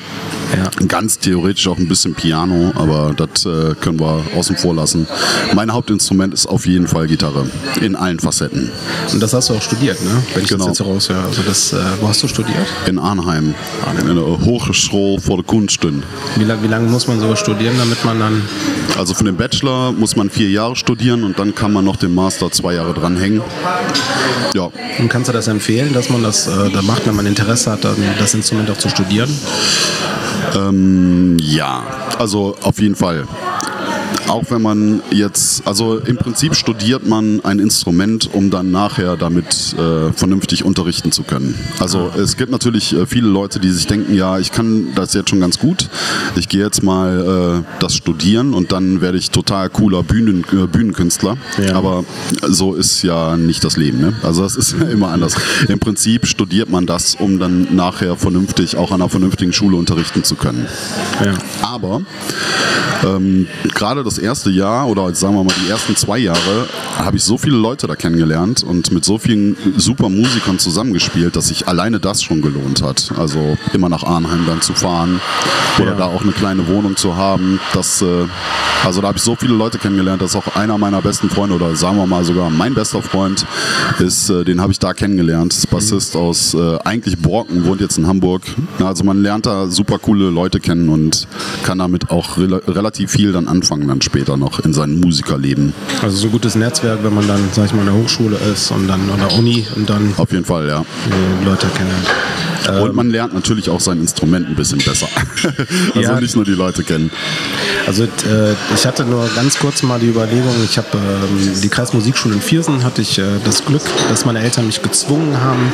[0.56, 0.86] Ja.
[0.86, 5.06] Ganz theoretisch auch ein bisschen Piano, aber das äh, können wir außen vor lassen.
[5.54, 7.46] Mein Hauptinstrument ist auf jeden Fall Gitarre.
[7.80, 8.70] In allen Facetten.
[9.12, 10.10] Und das hast du auch studiert, ne?
[10.34, 10.66] Wenn ich Genau.
[10.68, 11.22] das jetzt raushöre.
[11.24, 12.66] Also das, äh, wo hast du studiert?
[12.86, 13.54] In Arnheim.
[14.00, 16.02] In der Hochschule für Kunsten.
[16.36, 18.42] Wie lange wie lang muss man sowas studieren, damit man dann.
[18.98, 22.14] Also für den Bachelor muss man vier Jahre studieren und dann kann man noch den
[22.14, 23.42] Master zwei Jahre dranhängen.
[24.54, 27.70] Ja, Und kannst du das empfehlen, dass man das äh, da macht, wenn man Interesse
[27.72, 29.28] hat, dann das Instrument auch zu studieren?
[30.54, 31.82] Ähm, ja,
[32.18, 33.26] also auf jeden Fall.
[34.28, 39.74] Auch wenn man jetzt, also im Prinzip studiert man ein Instrument, um dann nachher damit
[39.78, 41.54] äh, vernünftig unterrichten zu können.
[41.78, 45.30] Also es gibt natürlich äh, viele Leute, die sich denken, ja, ich kann das jetzt
[45.30, 45.88] schon ganz gut.
[46.36, 50.66] Ich gehe jetzt mal äh, das studieren und dann werde ich total cooler Bühnen, äh,
[50.66, 51.36] Bühnenkünstler.
[51.64, 51.76] Ja.
[51.76, 52.04] Aber
[52.42, 54.00] so ist ja nicht das Leben.
[54.00, 54.12] Ne?
[54.22, 55.36] Also das ist immer anders.
[55.68, 60.24] Im Prinzip studiert man das, um dann nachher vernünftig auch an einer vernünftigen Schule unterrichten
[60.24, 60.66] zu können.
[61.24, 61.34] Ja.
[61.62, 62.02] Aber
[63.04, 66.66] ähm, gerade das erste Jahr oder sagen wir mal die ersten zwei Jahre
[66.98, 71.48] habe ich so viele Leute da kennengelernt und mit so vielen super Musikern zusammengespielt, dass
[71.48, 73.10] sich alleine das schon gelohnt hat.
[73.18, 75.20] Also immer nach Arnheim dann zu fahren
[75.78, 75.96] oder Ja.
[75.96, 77.60] da auch eine kleine Wohnung zu haben.
[77.74, 78.06] Das, äh,
[78.84, 81.74] also da habe ich so viele Leute kennengelernt, dass auch einer meiner besten Freunde oder
[81.76, 83.46] sagen wir mal sogar mein bester Freund
[83.98, 85.52] ist, äh, den habe ich da kennengelernt.
[85.54, 88.42] Ist Bassist aus äh, eigentlich Borken, wohnt jetzt in Hamburg.
[88.78, 91.26] Also man lernt da super coole Leute kennen und
[91.64, 95.74] kann damit auch rela relativ viel dann anfangen dann später noch in seinem Musikerleben.
[96.02, 98.88] Also so gutes Netzwerk, wenn man dann, sag ich mal, in der Hochschule ist und
[98.88, 100.84] dann an der Uni und dann Auf jeden Fall, ja.
[101.44, 102.06] Leute kennenlernt.
[102.68, 105.08] Und man lernt natürlich auch sein Instrument ein bisschen besser.
[105.94, 106.20] also Ja.
[106.20, 107.10] nicht nur die Leute kennen.
[107.86, 112.34] Also äh, ich hatte nur ganz kurz mal die Überlegung, ich habe ähm, die Kreismusikschule
[112.34, 115.72] in Viersen, hatte ich äh, das Glück, dass meine Eltern mich gezwungen haben,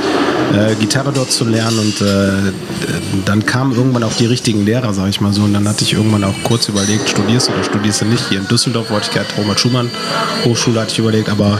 [0.54, 2.52] äh, Gitarre dort zu lernen und äh,
[3.24, 5.92] dann kamen irgendwann auch die richtigen Lehrer, sag ich mal so, und dann hatte ich
[5.94, 8.24] irgendwann auch kurz überlegt, studierst du oder studierst du nicht.
[8.28, 9.90] Hier in Düsseldorf wollte ich gerne Robert Schumann
[10.44, 11.58] Hochschule hatte ich überlegt, aber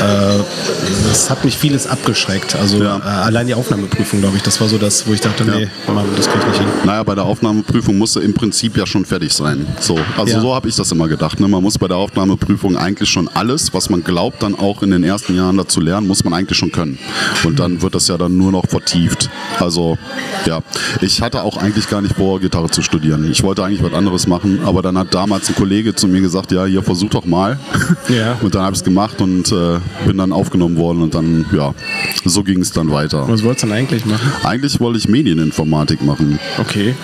[0.00, 2.54] äh, es hat mich vieles abgeschreckt.
[2.56, 2.98] Also Ja.
[2.98, 4.42] äh, allein die Aufnahmeprüfung, glaube ich, ich.
[4.44, 5.56] Das war so das, wo ich dachte, Ja.
[5.58, 6.68] nee, Mann, das krieg ich nicht hin.
[6.84, 9.66] Naja, bei der Aufnahmeprüfung musste im Prinzip ja schon fertig sein.
[9.80, 10.40] So, also Ja.
[10.40, 11.38] so habe ich das immer gedacht.
[11.40, 11.48] Ne?
[11.48, 15.04] Man muss bei der Aufnahmeprüfung eigentlich schon alles, was man glaubt, dann auch in den
[15.04, 16.98] ersten Jahren dazu lernen, muss man eigentlich schon können.
[17.44, 19.28] Und dann wird das ja dann nur noch vertieft.
[19.58, 19.98] Also
[20.46, 20.60] ja,
[21.00, 23.30] ich hatte auch eigentlich gar nicht vor, Gitarre zu studieren.
[23.30, 26.52] Ich wollte eigentlich was anderes machen, aber dann hat damals ein Kollege zu mir gesagt,
[26.52, 27.58] ja, hier versuch doch mal.
[28.08, 28.38] Ja.
[28.40, 31.74] Und dann habe ich es gemacht und äh, bin dann aufgenommen worden und dann, ja,
[32.24, 33.28] so ging es dann weiter.
[33.28, 34.17] Was wolltest du denn eigentlich machen?
[34.44, 36.38] Eigentlich wollte ich Medieninformatik machen.
[36.58, 36.94] Okay.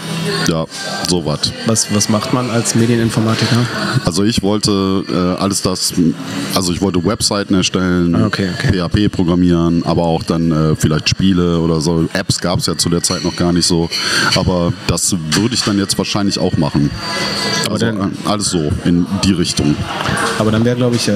[0.48, 0.64] Ja,
[1.08, 1.52] so was.
[1.66, 3.56] Was, macht man als Medieninformatiker?
[4.04, 5.92] Also ich wollte äh, alles das,
[6.54, 8.72] also ich wollte Webseiten erstellen, Ah, okay, okay.
[8.88, 12.08] PHP programmieren, aber auch dann äh, vielleicht Spiele oder so.
[12.12, 13.88] Apps gab es ja zu der Zeit noch gar nicht so.
[14.36, 16.90] Aber das würde ich dann jetzt wahrscheinlich auch machen.
[17.66, 19.74] Aber also, dann- äh, alles so in die Richtung.
[20.38, 21.12] Aber dann wäre, glaube ich, äh,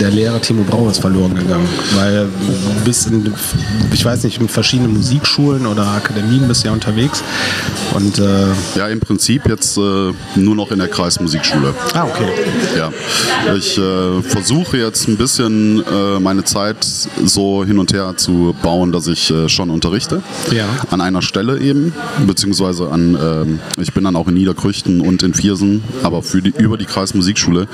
[0.00, 1.68] der Lehrer Timo Brauers verloren gegangen.
[1.94, 3.32] Weil du bist in,
[3.92, 7.22] ich weiß nicht, in verschiedenen Musikschulen oder Akademien bist du ja unterwegs.
[7.94, 9.80] Und, äh, Ja, im Prinzip jetzt äh,
[10.36, 11.74] nur noch in der Kreismusikschule.
[11.94, 12.28] ah, okay.
[12.76, 12.90] Ja,
[13.54, 16.84] ich äh, versuche jetzt ein bisschen äh, meine Zeit
[17.24, 20.22] so hin und her zu bauen, dass ich äh, schon unterrichte.
[20.52, 20.66] Ja.
[20.90, 21.92] An einer Stelle eben,
[22.26, 26.54] beziehungsweise an, ähm, ich bin dann auch in Niederkrüchten und in Viersen, aber für die,
[26.56, 27.66] über die Kreismusikschule.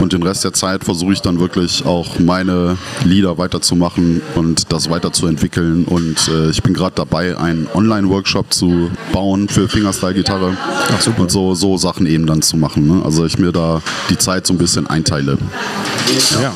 [0.00, 4.90] Und den Rest der Zeit versuche ich dann wirklich auch meine Lieder weiterzumachen und das
[4.90, 5.84] weiterzuentwickeln.
[5.84, 10.56] Und äh, ich bin gerade dabei, einen Online-Workshop zu bauen für Fingerstyle-Gitarre.
[10.92, 11.22] Ach, super.
[11.22, 12.86] Und so, so Sachen eben dann zu machen.
[12.86, 13.04] Ne?
[13.04, 15.38] Also ich mir da die Zeit so ein bisschen einteile.
[16.32, 16.40] Ja.
[16.42, 16.52] ja,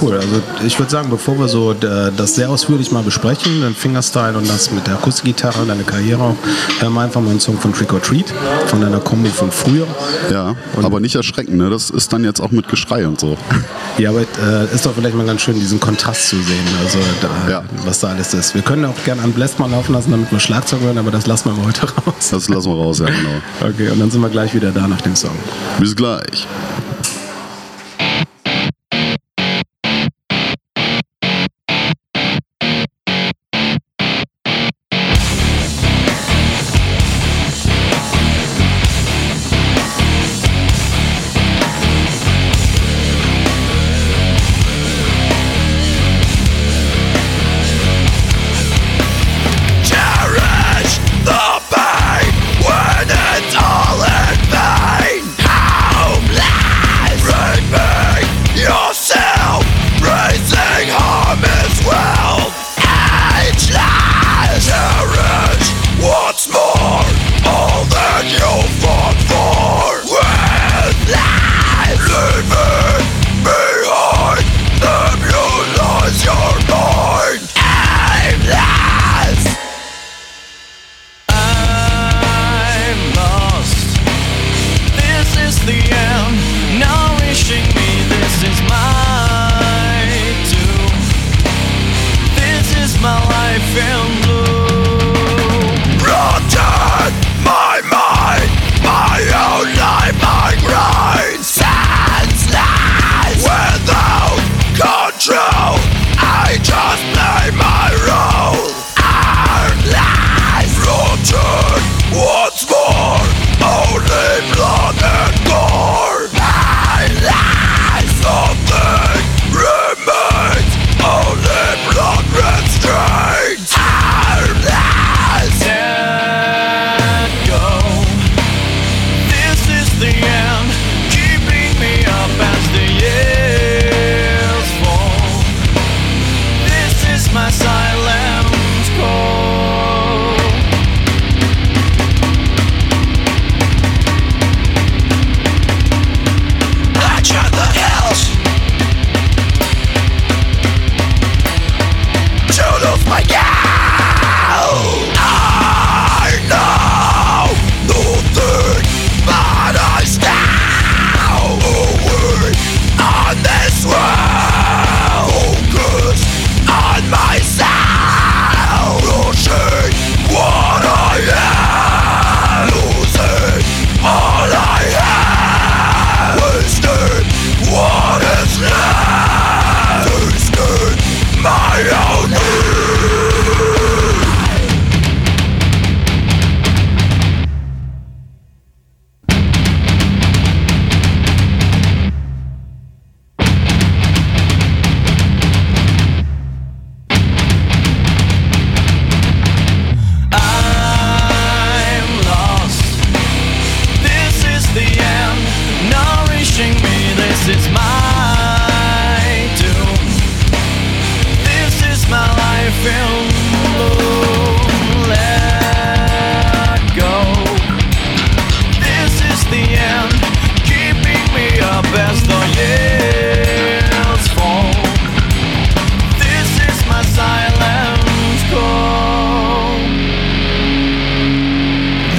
[0.00, 3.74] Cool, also ich würde sagen, bevor wir so äh, das sehr ausführlich mal besprechen, den
[3.74, 6.36] Fingerstyle und das mit der Akustikgitarre, deine Karriere auch,
[6.80, 8.32] hören wir einfach mal einen Song von Trick or Treat,
[8.66, 9.86] von deiner Kombo von früher.
[10.30, 11.70] Ja, aber nicht erschrecken, ne?
[11.70, 13.36] das ist dann jetzt auch mit Geschrei und so.
[13.98, 17.50] Ja, aber äh, ist doch vielleicht mal ganz schön, diesen Kontrast zu sehen, also da,
[17.50, 17.64] Ja.
[17.86, 18.54] was da alles ist.
[18.54, 21.26] Wir können auch gerne an Blast mal laufen lassen, damit wir Schlagzeug hören, aber das
[21.26, 22.28] lassen wir mal heute raus.
[22.30, 23.40] Das lassen wir raus, ja genau.
[23.72, 25.30] Okay, und dann sind wir gleich wieder da nach dem Song.
[25.80, 26.46] Bis gleich.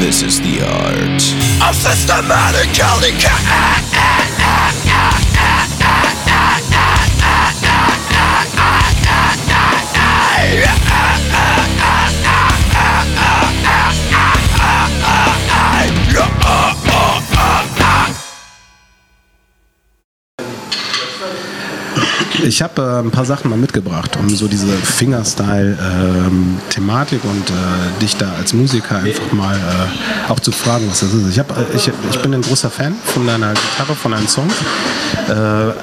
[0.07, 1.21] Is the art.
[1.67, 3.11] Of systematically
[22.47, 28.15] Ich habe äh, ein paar Sachen mal mitgebracht, um so diese Fingerstyle-Thematik und äh, dich
[28.15, 31.29] da als Musiker einfach mal äh, auch zu fragen, was das ist.
[31.29, 34.47] Ich, hab, äh, ich, ich bin ein großer Fan von deiner Gitarre, von einem Song.
[35.27, 35.33] Äh,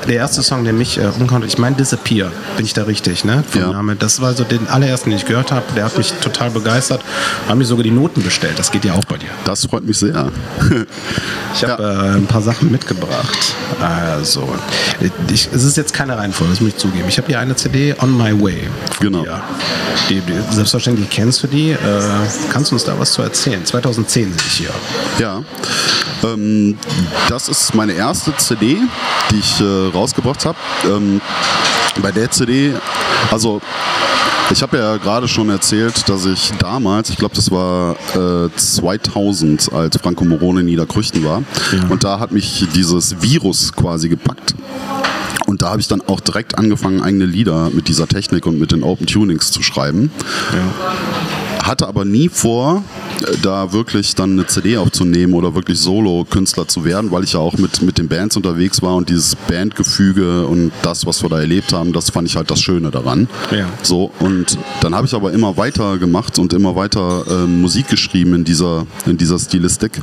[0.08, 3.44] der erste Song, der mich äh, umkommt, ich meine Disappear, bin ich da richtig, ne?
[3.48, 3.68] Vom Ja.
[3.72, 3.96] Name.
[3.96, 5.64] Das war so den allerersten, den ich gehört habe.
[5.76, 7.00] Der hat mich total begeistert.
[7.48, 8.58] Haben mir sogar die Noten bestellt.
[8.58, 9.28] Das geht ja auch bei dir.
[9.44, 10.30] Das freut mich sehr.
[11.54, 13.54] Ich habe äh, ein paar Sachen mitgebracht.
[13.80, 14.48] Also,
[15.30, 17.04] ich, es ist jetzt keine Reihenfolge, das muss ich zugeben.
[17.08, 18.68] Ich habe hier eine CD On My Way.
[19.00, 19.24] Genau.
[20.08, 21.70] Die, die, selbstverständlich kennst du die.
[21.72, 21.76] Äh,
[22.50, 23.64] kannst du uns da was zu erzählen?
[23.64, 24.70] 2010 sehe ich hier.
[25.18, 25.42] Ja,
[26.24, 26.76] ähm,
[27.28, 28.78] das ist meine erste CD,
[29.30, 30.58] die ich äh, rausgebracht habe.
[30.84, 31.20] Ähm,
[32.02, 32.72] bei der CD,
[33.30, 33.60] also
[34.50, 39.72] ich habe ja gerade schon erzählt, dass ich damals, ich glaube, das war äh, 2000,
[39.72, 41.42] als Franco Morone in Niederkrüchten war.
[41.88, 44.54] Und da hat mich dieses Virus quasi gepackt.
[45.46, 48.72] Und da habe ich dann auch direkt angefangen, eigene Lieder mit dieser Technik und mit
[48.72, 50.10] den Open Tunings zu schreiben.
[51.64, 52.84] Hatte aber nie vor,
[53.22, 57.40] äh, da wirklich dann eine CD aufzunehmen oder wirklich Solo-Künstler zu werden, weil ich ja
[57.40, 61.40] auch mit, mit den Bands unterwegs war und dieses Bandgefüge und das, was wir da
[61.40, 63.28] erlebt haben, das fand ich halt das Schöne daran.
[63.50, 63.66] Ja.
[63.82, 68.34] So, und dann habe ich aber immer weiter gemacht und immer weiter ähm, Musik geschrieben
[68.34, 70.02] in dieser, in dieser Stilistik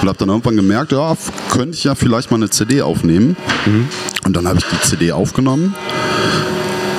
[0.00, 1.16] und habe dann irgendwann gemerkt, ja,
[1.50, 3.36] könnte ich ja vielleicht mal eine CD aufnehmen.
[4.24, 5.74] Und dann habe ich die CD aufgenommen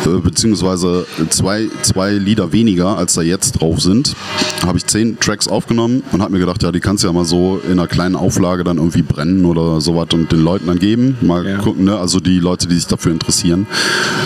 [0.05, 4.15] äh, beziehungsweise zwei, zwei Lieder weniger, als da jetzt drauf sind,
[4.65, 7.25] habe ich zehn Tracks aufgenommen und habe mir gedacht, ja, die kannst du ja mal
[7.25, 11.17] so in einer kleinen Auflage dann irgendwie brennen oder sowas und den Leuten dann geben.
[11.21, 11.57] Mal Ja.
[11.57, 11.97] gucken, ne?
[11.97, 13.67] also die Leute, die sich dafür interessieren.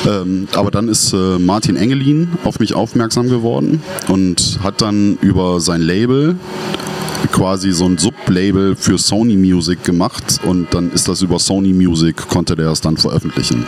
[0.08, 5.60] Ähm, aber dann ist äh, Martin Engelin auf mich aufmerksam geworden und hat dann über
[5.60, 6.36] sein Label
[7.32, 12.16] quasi so ein Sublabel für Sony Music gemacht und dann ist das über Sony Music,
[12.28, 13.60] konnte der es dann veröffentlichen.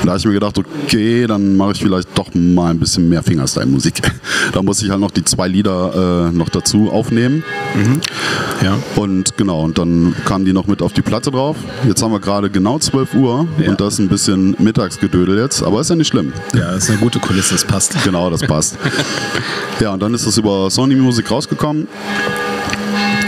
[0.00, 3.08] Und da habe ich mir gedacht, okay, dann mache ich vielleicht doch mal ein bisschen
[3.08, 4.00] mehr Fingerstyle-Musik.
[4.52, 7.42] da muss ich halt noch die zwei Lieder äh, noch dazu aufnehmen.
[8.62, 8.78] Ja.
[8.96, 11.56] Und genau, und dann kamen die noch mit auf die Platte drauf.
[11.86, 13.70] Jetzt haben wir gerade genau 12 Uhr Ja.
[13.70, 16.32] und das ist ein bisschen Mittagsgedödel jetzt, aber ist ja nicht schlimm.
[16.54, 17.96] Ja, das ist eine gute Kulisse, das passt.
[18.04, 18.76] Genau, das passt.
[19.80, 21.88] ja, und dann ist das über Sony Music rausgekommen.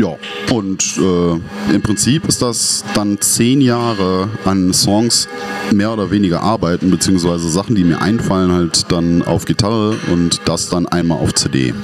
[0.01, 0.16] Ja,
[0.51, 5.28] und äh, im Prinzip ist das dann zehn Jahre an Songs
[5.72, 10.68] mehr oder weniger arbeiten, beziehungsweise Sachen, die mir einfallen, halt dann auf Gitarre und das
[10.68, 11.74] dann einmal auf CD.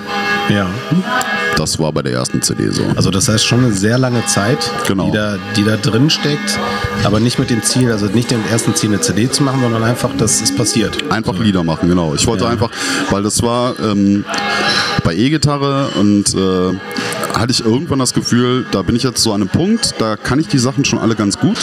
[0.49, 0.69] Ja.
[1.57, 2.83] Das war bei der ersten CD so.
[2.97, 5.07] Also das heißt schon eine sehr lange Zeit, Genau.
[5.07, 6.59] die, da, die da drin steckt,
[7.05, 9.83] aber nicht mit dem Ziel, also nicht dem ersten Ziel eine CD zu machen, sondern
[9.83, 11.11] einfach, dass es passiert.
[11.11, 12.15] Einfach Lieder machen, genau.
[12.15, 12.51] Ich wollte Ja.
[12.51, 12.71] einfach,
[13.11, 14.25] weil das war ähm,
[15.03, 16.79] bei E-Gitarre und äh,
[17.39, 20.39] hatte ich irgendwann das Gefühl, da bin ich jetzt so an einem Punkt, da kann
[20.39, 21.59] ich die Sachen schon alle ganz gut.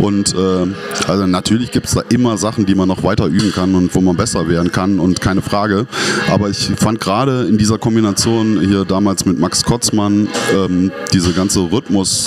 [0.00, 0.66] Und äh,
[1.06, 4.00] also natürlich gibt es da immer Sachen, die man noch weiter üben kann und wo
[4.00, 5.86] man besser werden kann und keine Frage.
[6.32, 11.60] Aber ich fand gerade in dieser Kombination hier damals mit Max Kotzmann ähm, diese ganze
[11.60, 12.26] Rhythmus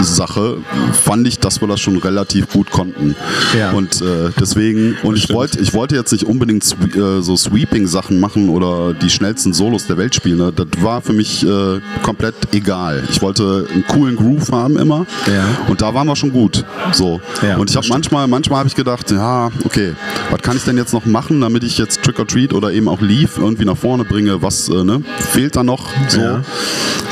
[0.00, 0.58] Sache
[0.92, 3.14] fand ich, dass wir das schon relativ gut konnten.
[3.58, 3.72] Ja.
[3.72, 8.48] Und äh, deswegen, und ich wollte, ich wollte jetzt nicht unbedingt äh, so Sweeping-Sachen machen
[8.48, 10.38] oder die schnellsten Solos der Welt spielen.
[10.38, 10.52] Ne?
[10.54, 13.02] Das war für mich äh, komplett egal.
[13.10, 15.06] Ich wollte einen coolen Groove haben immer.
[15.26, 15.44] Ja.
[15.68, 16.64] Und da waren wir schon gut.
[16.92, 17.20] So.
[17.42, 19.94] Ja, und ich habe manchmal, manchmal habe ich gedacht, ja, okay,
[20.30, 22.88] was kann ich denn jetzt noch machen, damit ich jetzt Trick or Treat oder eben
[22.88, 24.42] auch Leaf irgendwie nach vorne bringe?
[24.42, 25.02] Was äh, ne?
[25.18, 25.88] fehlt da noch?
[26.08, 26.40] So.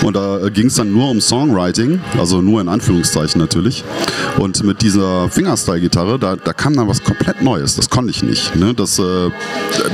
[0.03, 3.85] Und da äh, ging es dann nur um Songwriting, also nur in Anführungszeichen natürlich.
[4.39, 7.77] Und mit dieser Fingerstyle-Gitarre, da, da kam dann was komplett Neues.
[7.77, 8.55] Das konnte ich nicht.
[8.57, 8.75] Ne?
[8.75, 9.31] Das, äh,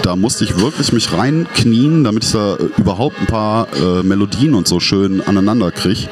[0.03, 4.55] da musste ich wirklich mich reinknien, damit ich da äh, überhaupt ein paar äh, Melodien
[4.55, 6.09] und so schön aneinander kriege.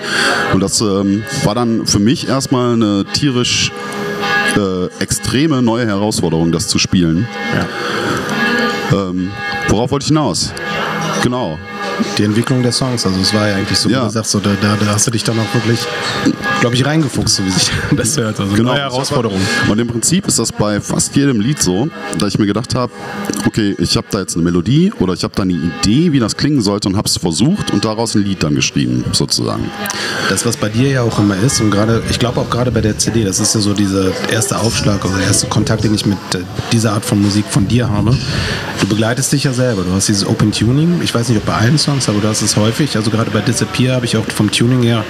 [0.55, 3.73] Und das ähm, war dann für mich erstmal eine tierisch
[4.57, 7.27] äh, extreme neue Herausforderung, das zu spielen.
[8.93, 9.31] Ähm,
[9.69, 10.53] worauf wollte ich hinaus?
[11.23, 11.59] Genau.
[12.17, 14.05] Die Entwicklung der Songs, also es war ja eigentlich so, wie Ja.
[14.05, 15.81] du sagst, so, da, da, da hast du dich dann auch wirklich,
[16.61, 18.39] glaube ich, reingefuchst, so wie sich das hört.
[18.41, 18.71] Also Genau.
[18.73, 19.41] neue Herausforderung.
[19.69, 21.89] Und im Prinzip ist das bei fast jedem Lied so,
[22.19, 22.93] dass ich mir gedacht habe,
[23.47, 26.37] okay, ich habe da jetzt eine Melodie oder ich habe da eine Idee, wie das
[26.37, 29.71] klingen sollte und habe es versucht und daraus ein Lied dann geschrieben, sozusagen.
[30.29, 32.81] Das, was bei dir ja auch immer ist, und gerade, ich glaube auch gerade bei
[32.81, 36.07] der CD, das ist ja so dieser erste Aufschlag oder der erste Kontakt, den ich
[36.07, 36.39] mit äh,
[36.73, 38.17] dieser Art von Musik von dir habe.
[38.81, 39.83] Du begleitest dich ja selber.
[39.83, 41.01] Du hast dieses Open Tuning.
[41.03, 42.97] Ich weiß nicht, ob bei allen Songs aber du hast es häufig.
[42.97, 45.05] Also gerade bei Disappear habe ich auch vom Tuning her,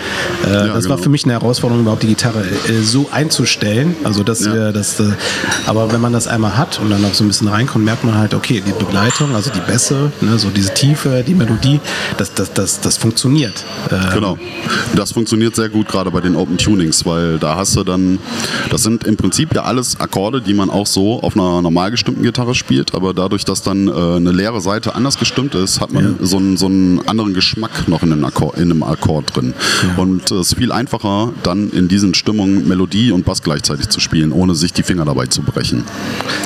[0.45, 0.97] äh, das war genau.
[0.99, 3.97] für mich eine Herausforderung, überhaupt die Gitarre äh, so einzustellen.
[4.05, 4.55] Also dass Ja.
[4.55, 5.11] wir das, äh,
[5.67, 8.15] aber wenn man das einmal hat und dann auch so ein bisschen reinkommt, merkt man
[8.17, 11.81] halt, okay, die Begleitung, also die Bässe, ne, so diese Tiefe, die Melodie,
[12.17, 13.65] das, das, das, das funktioniert.
[13.91, 14.39] Ähm, Genau.
[14.95, 18.19] Das funktioniert sehr gut gerade bei den Open Tunings, weil da hast du dann,
[18.71, 22.23] das sind im Prinzip ja alles Akkorde, die man auch so auf einer normal gestimmten
[22.23, 26.05] Gitarre spielt, aber dadurch, dass dann äh, eine leere Seite anders gestimmt ist, hat man
[26.21, 26.27] Ja.
[26.27, 29.55] so, einen, so einen anderen Geschmack noch in einem Akkord, in einem Akkord drin.
[29.97, 34.33] Und es ist viel einfacher, dann in diesen Stimmungen Melodie und Bass gleichzeitig zu spielen,
[34.33, 35.85] ohne sich die Finger dabei zu brechen.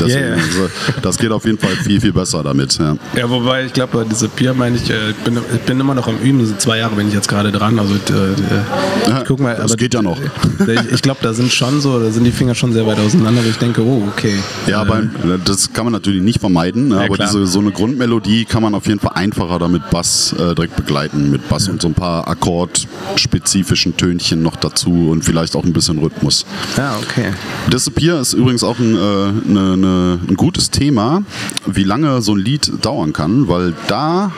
[0.00, 0.34] Deswegen, Ja, ja.
[0.34, 0.70] also,
[1.02, 2.78] das geht auf jeden Fall viel, viel besser damit.
[2.78, 2.96] Ja.
[3.16, 6.08] Ja, wobei ich glaube, bei Disappear meine ich, äh, ich bin, ich bin immer noch
[6.08, 7.78] am Üben, sind zwei Jahre bin ich jetzt gerade dran.
[7.78, 10.18] Also äh, äh, Ja, ich guck mal, das geht ja noch.
[10.20, 12.98] äh, Ich, ich glaube, da sind schon so, da sind die Finger schon sehr weit
[12.98, 14.34] auseinander, wo ich denke, oh, okay.
[14.66, 15.02] Ja, Äh, aber
[15.44, 18.74] das kann man natürlich nicht vermeiden, ne, Ja, aber diese, so eine Grundmelodie kann man
[18.74, 22.28] auf jeden Fall einfacher damit Bass äh, direkt begleiten, mit Bass und so ein paar
[22.28, 26.44] akkordspezifischen Tönchen noch dazu und vielleicht auch ein bisschen Rhythmus.
[26.76, 27.32] Ja, okay.
[27.72, 31.22] Disappear ist übrigens auch ein, äh, ne, ne, ein gutes Thema,
[31.66, 34.32] wie lange so ein Lied dauern kann, weil da,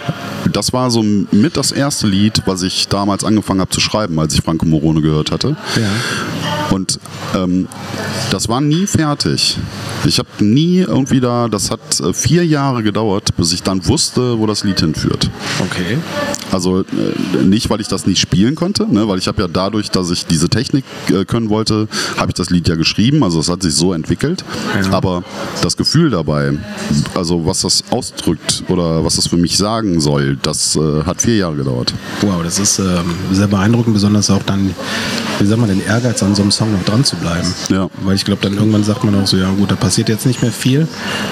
[0.53, 4.35] das war so mit das erste Lied, was ich damals angefangen habe zu schreiben, als
[4.35, 5.57] ich Franco Morone gehört hatte.
[5.77, 5.91] Ja.
[6.71, 6.99] Und
[7.35, 7.69] ähm,
[8.31, 9.59] das war nie fertig.
[10.05, 14.39] Ich habe nie irgendwie da, das hat äh, vier Jahre gedauert, bis ich dann wusste,
[14.39, 15.31] wo das Lied hinführt.
[15.61, 16.44] Okay.
[16.55, 19.91] Also äh, nicht, weil ich das nicht spielen konnte, ne, weil ich habe ja dadurch,
[19.91, 23.25] dass ich diese Technik äh, können wollte, habe ich das Lied ja geschrieben.
[23.25, 24.45] Also es hat sich so entwickelt.
[24.81, 24.93] Ja.
[24.93, 25.25] Aber
[25.63, 26.53] das Gefühl dabei,
[27.15, 31.37] also was das ausdrückt oder was das für mich sagen soll, das äh, hat vier
[31.37, 31.93] Jahre gedauert.
[32.21, 34.75] Wow, das ist ähm, sehr beeindruckend, besonders auch dann,
[35.41, 37.53] wie sagt man, den Ehrgeiz an so einem Song noch dran zu bleiben.
[37.69, 37.91] Ja.
[38.05, 40.41] Weil ich glaube, dann irgendwann sagt man auch so, ja gut, da passiert jetzt nicht
[40.41, 40.87] mehr viel,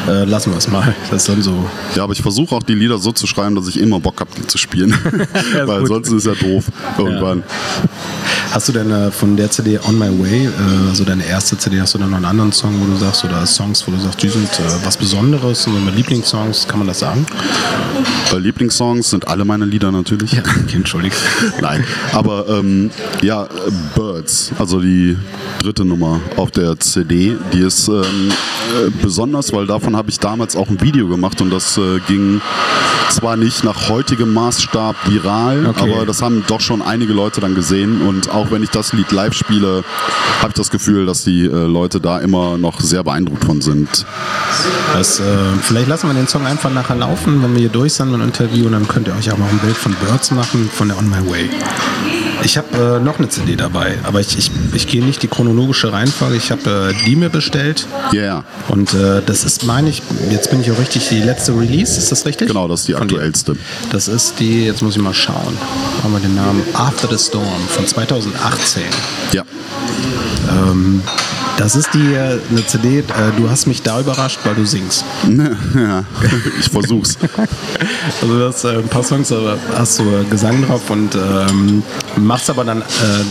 [0.09, 0.95] äh, lassen wir es mal.
[1.13, 1.53] Das ist dann so.
[1.95, 4.31] Ja, aber ich versuche auch die Lieder so zu schreiben, dass ich immer Bock habe,
[4.37, 4.95] die zu spielen.
[5.55, 6.65] Ja, Weil sonst ist ja doof
[6.99, 7.43] irgendwann.
[8.53, 11.81] Hast du denn äh, von der CD On My Way, äh, also deine erste CD,
[11.81, 14.23] hast du dann noch einen anderen Song, wo du sagst, oder Songs, wo du sagst,
[14.23, 17.25] die sind äh, was Besonderes, so meine Lieblingssongs, kann man das sagen?
[18.31, 20.39] Äh, Lieblingssongs sind alle meine Lieder natürlich.
[20.39, 21.17] okay, entschuldigt.
[21.63, 21.83] Nein,
[22.13, 22.91] aber ähm,
[23.23, 23.49] ja,
[23.95, 25.17] Birds, also die
[25.63, 30.57] dritte Nummer auf der CD, die ist ähm, äh, besonders, weil davon habe ich damals
[30.57, 32.43] auch ein Video gemacht und das äh, ging
[33.11, 35.93] zwar nicht nach heutigem Maßstab viral, Okay.
[35.95, 39.11] aber das haben doch schon einige Leute dann gesehen und auch wenn ich das Lied
[39.13, 39.85] live spiele,
[40.41, 44.07] habe ich das Gefühl, dass die äh, Leute da immer noch sehr beeindruckt von sind.
[44.95, 45.23] Das, äh,
[45.61, 48.27] vielleicht lassen wir den Song einfach nachher laufen, wenn wir hier durch sind mit dem
[48.27, 50.99] Interview, und dann könnt ihr euch auch mal ein Bild von Birds machen, von der
[50.99, 51.51] On My Way.
[52.45, 55.93] Ich habe äh, noch eine CD dabei, aber ich, ich, ich gehe nicht die chronologische
[55.93, 56.37] Reihenfolge.
[56.37, 60.61] Ich habe äh, die mir bestellt Yeah, und äh, das ist, meine ich, jetzt bin
[60.61, 62.49] ich auch richtig, die letzte Release, ist das richtig?
[62.49, 63.57] genau, das ist die Von aktuellste.
[63.91, 65.57] Das ist die, jetzt muss ich mal schauen,
[66.03, 68.83] haben wir den Namen After the Storm von 2018.
[69.33, 69.45] Ja.
[71.59, 73.03] Das ist die äh, eine CD, äh,
[73.37, 75.05] du hast mich da überrascht, weil du singst.
[75.29, 76.03] ja,
[76.59, 77.19] ich versuch's.
[78.21, 79.33] Also du hast äh, ein paar Songs,
[79.77, 81.83] hast du äh, Gesang drauf und ähm,
[82.17, 82.85] machst aber dann äh,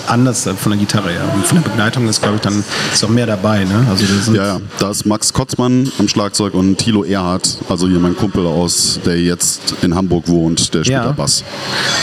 [0.08, 1.24] anders von der Gitarre her.
[1.34, 2.64] Und von der Begleitung ist, glaube ich, dann
[2.94, 3.86] ist auch mehr dabei, ne?
[3.90, 8.00] Also das Ja, ja, da ist Max Kotzmann am Schlagzeug und Thilo Erhardt, also hier
[8.00, 11.06] mein Kumpel aus, der jetzt in Hamburg wohnt, der spielt Ja.
[11.06, 11.44] da Bass.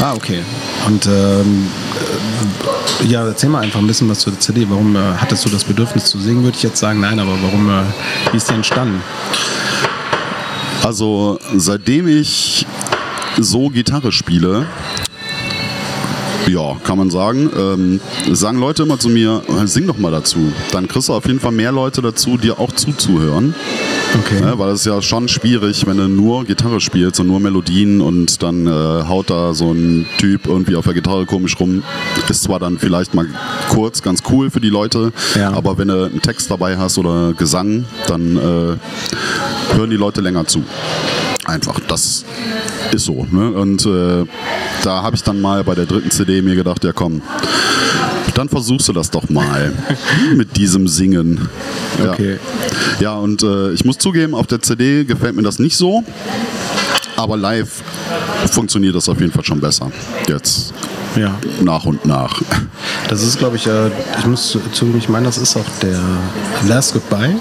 [0.00, 0.40] Ah, okay.
[0.86, 1.68] Und ähm,
[3.02, 4.66] äh, ja, erzähl mal einfach ein bisschen was zur CD.
[4.68, 7.00] Warum hattest du das Bedürfnis zu singen, würde ich jetzt sagen.
[7.00, 7.82] Nein, aber warum, äh,
[8.32, 9.02] wie ist die entstanden?
[10.82, 12.66] Also seitdem ich
[13.38, 14.66] so Gitarre spiele,
[16.46, 18.00] ja, kann man sagen, ähm,
[18.34, 20.52] sagen Leute immer zu mir, sing doch mal dazu.
[20.72, 23.54] Dann kriegst du auf jeden Fall mehr Leute dazu, dir auch zuzuhören.
[24.14, 24.40] Okay.
[24.40, 28.00] Ne, weil es ist ja schon schwierig, wenn du nur Gitarre spielst und nur Melodien
[28.00, 31.82] und dann äh, haut da so ein Typ irgendwie auf der Gitarre komisch rum.
[32.28, 33.26] Ist zwar dann vielleicht mal
[33.68, 35.52] kurz ganz cool für die Leute, Ja.
[35.52, 40.46] aber wenn du einen Text dabei hast oder Gesang, dann äh, hören die Leute länger
[40.46, 40.62] zu.
[41.44, 42.24] Einfach, das
[42.92, 43.26] ist so.
[43.30, 43.50] Ne?
[43.52, 44.24] Und äh,
[44.84, 47.22] da habe ich dann mal bei der dritten CD mir gedacht, ja komm,
[48.38, 49.72] dann versuchst du das doch mal
[50.36, 51.48] mit diesem Singen.
[51.98, 52.12] Ja.
[52.12, 52.38] Okay.
[53.00, 56.04] Ja, und äh, ich muss zugeben, auf der CD gefällt mir das nicht so.
[57.16, 57.82] Aber live
[58.52, 59.90] funktioniert das auf jeden Fall schon besser.
[60.28, 60.72] Jetzt
[61.16, 61.34] Ja.
[61.62, 62.40] nach und nach.
[63.08, 63.88] Das ist, glaube ich, äh,
[64.18, 65.98] ich muss zu- zugeben, ich meine, das ist auch der
[66.68, 67.36] Last Goodbye.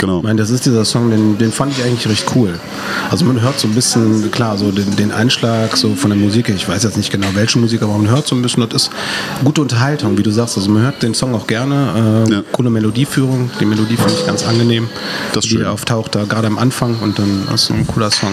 [0.00, 0.18] Genau.
[0.18, 2.58] Ich meine, das ist dieser Song, den, den fand ich eigentlich recht cool.
[3.10, 6.48] Also man hört so ein bisschen, klar, so den, den Einschlag so von der Musik.
[6.48, 8.90] Ich weiß jetzt nicht genau, welche Musik, aber man hört so ein bisschen, das ist
[9.44, 10.56] gute Unterhaltung, wie du sagst.
[10.56, 12.24] Also man hört den Song auch gerne.
[12.28, 12.42] Äh, Ja.
[12.52, 13.50] Coole Melodieführung.
[13.60, 14.88] Die Melodie finde ich ganz angenehm.
[15.32, 18.32] Das die auftaucht da gerade am Anfang und dann ist ein cooler Song.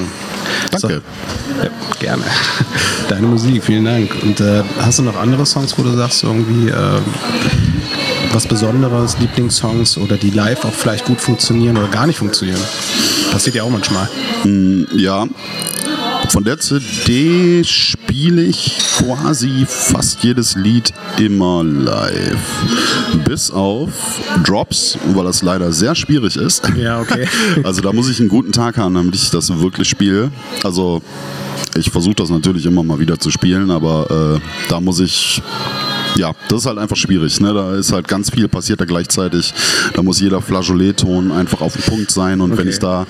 [0.71, 0.79] Danke.
[0.79, 0.89] So.
[0.89, 1.69] Ja,
[1.99, 2.23] gerne.
[3.09, 4.15] Deine Musik, vielen Dank.
[4.23, 7.01] Und äh, hast du noch andere Songs, wo du sagst, irgendwie äh,
[8.33, 12.59] was Besonderes, Lieblingssongs oder die live auch vielleicht gut funktionieren oder gar nicht funktionieren?
[13.31, 14.09] Passiert ja auch manchmal.
[14.95, 15.27] Ja.
[16.29, 22.37] Von der CD spiele ich quasi fast jedes Lied immer live.
[23.25, 23.89] Bis auf
[24.43, 26.63] Drops, weil das leider sehr schwierig ist.
[26.77, 27.27] Ja, okay.
[27.63, 30.31] Also da muss ich einen guten Tag haben, damit ich das wirklich spiele.
[30.63, 31.01] Also
[31.75, 35.41] ich versuche das natürlich immer mal wieder zu spielen, aber äh, da muss ich
[36.15, 37.39] ja, das ist halt einfach schwierig.
[37.39, 37.53] Ne?
[37.53, 39.53] Da ist halt ganz viel passiert da gleichzeitig.
[39.93, 42.41] Da muss jeder Flageolet-Ton einfach auf den Punkt sein.
[42.41, 42.69] Und wenn Okay.
[42.69, 43.05] ich da,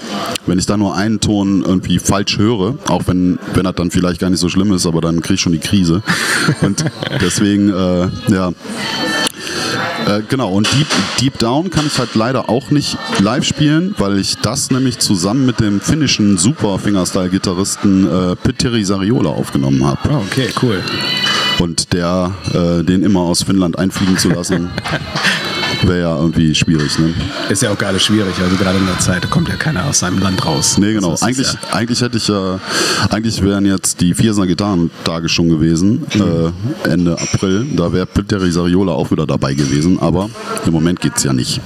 [0.45, 4.19] wenn ich da nur einen Ton irgendwie falsch höre, auch wenn, wenn das dann vielleicht
[4.19, 6.01] gar nicht so schlimm ist, aber dann kriege ich schon die Krise.
[6.61, 6.83] Und
[7.21, 8.51] deswegen, äh, ja.
[10.05, 10.87] Äh, genau, und Deep,
[11.21, 15.45] Deep Down kann ich halt leider auch nicht live spielen, weil ich das nämlich zusammen
[15.45, 19.99] mit dem finnischen Super-Fingerstyle-Gitarristen äh, Petteri Sariola aufgenommen habe.
[20.11, 20.81] Oh, okay, cool.
[21.60, 24.70] Und der, äh, den immer aus Finnland einfliegen zu lassen,
[25.88, 26.97] wäre ja irgendwie schwierig.
[26.99, 27.13] Ne?
[27.49, 30.19] Ist ja auch gerade schwierig, also gerade in der Zeit kommt ja keiner aus seinem
[30.19, 30.77] Land raus.
[30.77, 31.11] Nee, genau.
[31.11, 32.59] Also es ist eigentlich, eigentlich hätte ich ja,
[33.09, 37.65] eigentlich wären jetzt die Viersener Gitarrentage schon gewesen, äh, Ende April.
[37.75, 40.30] Da wäre Petteri Sariola auch wieder dabei gewesen, aber
[40.65, 41.61] im Moment geht es ja nicht.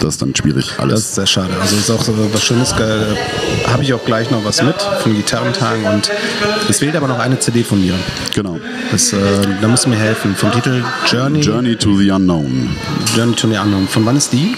[0.00, 1.00] Das ist dann schwierig Das alles.
[1.00, 1.50] ist sehr schade.
[1.60, 2.72] Also ist auch so was Schönes.
[2.72, 6.10] Äh, Habe ich auch gleich noch was mit von Gitarrentagen und
[6.68, 7.94] es fehlt aber noch eine CD von mir.
[8.34, 8.58] Genau.
[8.92, 9.16] Das, äh,
[9.60, 10.34] da musst du mir helfen.
[10.36, 12.70] Vom Titel Journey, Journey to the Unknown.
[13.16, 13.88] Journey to the Unknown.
[13.88, 14.54] Von wann ist die?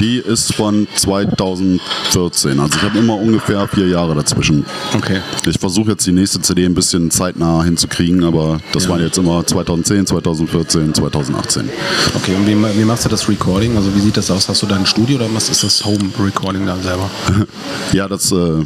[0.00, 2.60] Die ist von 2014.
[2.60, 4.64] Also ich habe immer ungefähr vier Jahre dazwischen.
[4.94, 5.20] Okay.
[5.46, 8.90] Ich versuche jetzt die nächste CD ein bisschen zeitnah hinzukriegen, aber das Ja.
[8.90, 11.68] waren jetzt immer 2010, 2014, 2018.
[12.14, 13.76] Okay, und wie, wie machst du das Recording?
[13.76, 14.48] Also wie sieht das aus?
[14.48, 17.10] Hast du da ein Studio oder was ist das Home Recording da selber?
[17.92, 18.64] Ja, das, äh,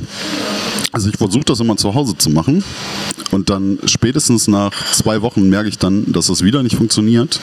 [0.93, 2.65] also ich versuche das immer zu Hause zu machen
[3.31, 7.39] und dann spätestens nach zwei Wochen merke ich dann, dass das wieder nicht funktioniert.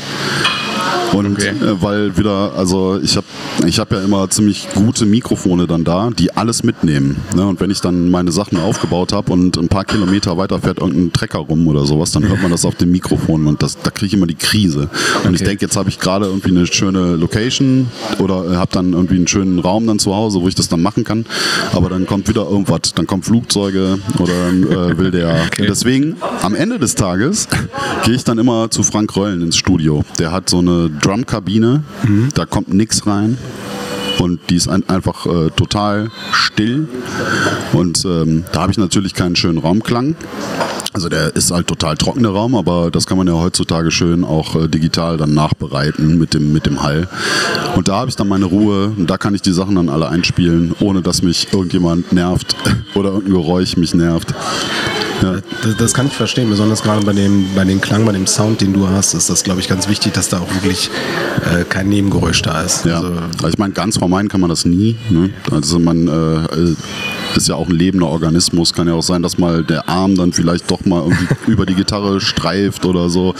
[1.13, 1.49] Und Okay.
[1.49, 3.25] äh, weil wieder, also ich habe
[3.65, 7.17] ich hab ja immer ziemlich gute Mikrofone dann da, die alles mitnehmen.
[7.35, 7.45] Ne?
[7.45, 11.13] Und wenn ich dann meine Sachen aufgebaut habe und ein paar Kilometer weiter fährt irgendein
[11.13, 14.07] Trecker rum oder sowas, dann hört man das auf dem Mikrofon und das, da kriege
[14.07, 14.89] ich immer die Krise.
[15.23, 15.49] Und ich Okay.
[15.51, 17.87] denke, jetzt habe ich gerade irgendwie eine schöne Location
[18.19, 20.81] oder äh, habe dann irgendwie einen schönen Raum dann zu Hause, wo ich das dann
[20.81, 21.25] machen kann.
[21.73, 25.35] Aber dann kommt wieder irgendwas, dann kommen Flugzeuge oder äh, will der.
[25.47, 25.65] Okay.
[25.67, 27.47] Deswegen am Ende des Tages
[28.03, 30.03] gehe ich dann immer zu Frank Röllen ins Studio.
[30.19, 31.83] Der hat so eine Drumkabine,
[32.33, 33.37] da kommt nichts rein.
[34.19, 36.87] Und die ist ein, einfach äh, total still.
[37.73, 40.15] Und ähm, da habe ich natürlich keinen schönen Raumklang.
[40.93, 44.55] Also der ist halt total trockener Raum, aber das kann man ja heutzutage schön auch
[44.55, 47.07] äh, digital dann nachbereiten mit dem, mit dem Hall.
[47.75, 50.09] Und da habe ich dann meine Ruhe und da kann ich die Sachen dann alle
[50.09, 52.55] einspielen, ohne dass mich irgendjemand nervt
[52.95, 54.33] oder irgendein Geräusch mich nervt.
[55.21, 55.37] Ja.
[55.63, 58.61] Das, das kann ich verstehen, besonders gerade bei dem, bei dem Klang, bei dem Sound,
[58.61, 60.89] den du hast, ist das, glaube ich, ganz wichtig, dass da auch wirklich
[61.41, 62.85] äh, kein Nebengeräusch da ist.
[62.85, 64.95] Ja, Also, also ich meine, ganz vermeiden kann man das nie.
[65.09, 65.31] Ne?
[65.51, 66.75] Also man äh,
[67.37, 68.73] ist ja auch ein lebender Organismus.
[68.73, 71.75] Kann ja auch sein, dass mal der Arm dann vielleicht doch mal irgendwie über die
[71.75, 73.33] Gitarre streift oder so.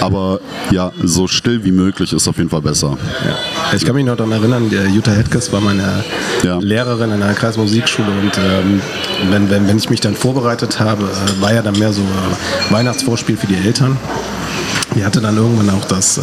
[0.00, 0.40] Aber
[0.70, 2.96] ja, so still wie möglich ist auf jeden Fall besser.
[3.26, 3.36] ja.
[3.76, 6.04] Ich kann mich noch daran erinnern, der Jutta Hetkes war meine
[6.42, 6.58] Ja.
[6.58, 8.80] Lehrerin in einer Kreismusikschule und ähm,
[9.30, 12.72] wenn, wenn, wenn ich mich dann vorbereitet habe, äh, war ja dann mehr so äh,
[12.72, 13.96] Weihnachtsvorspiel für die Eltern.
[14.94, 16.22] Die hatte dann irgendwann auch das äh,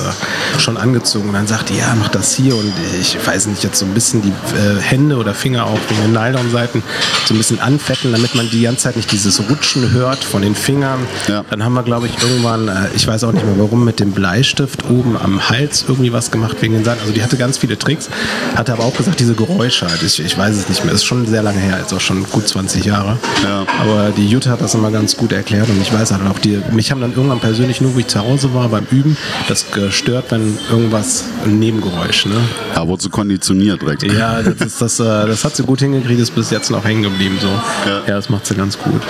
[0.59, 3.85] schon angezogen und dann sagte, ja, mach das hier und ich weiß nicht, jetzt so
[3.85, 6.83] ein bisschen die äh, Hände oder Finger auch wegen den Nylon-Seiten
[7.25, 10.55] so ein bisschen anfetten, damit man die ganze Zeit nicht dieses Rutschen hört von den
[10.55, 10.99] Fingern.
[11.27, 11.43] Ja.
[11.49, 14.11] Dann haben wir, glaube ich, irgendwann, äh, ich weiß auch nicht mehr warum, mit dem
[14.11, 17.01] Bleistift oben am Hals irgendwie was gemacht wegen den Seiten.
[17.01, 18.09] Also die hatte ganz viele Tricks,
[18.55, 21.25] hatte aber auch gesagt, diese Geräusche halt, ich, ich weiß es nicht mehr, ist schon
[21.25, 23.17] sehr lange her, ist auch schon gut 20 Jahre.
[23.43, 23.65] Ja.
[23.79, 26.61] Aber die Jutta hat das immer ganz gut erklärt und ich weiß halt auch, die,
[26.71, 30.31] mich haben dann irgendwann persönlich nur, wo ich zu Hause war, beim Üben, das gestört,
[30.31, 32.35] wenn irgendwas, ein Nebengeräusch, ne?
[32.73, 34.03] Da wurde so konditioniert direkt.
[34.03, 37.03] Ja, das, ist, das, äh, das hat sie gut hingekriegt, ist bis jetzt noch hängen
[37.03, 37.37] geblieben.
[37.41, 37.47] So.
[37.47, 37.99] Ja.
[38.07, 38.15] Ja.
[38.15, 39.01] das macht sie ganz gut.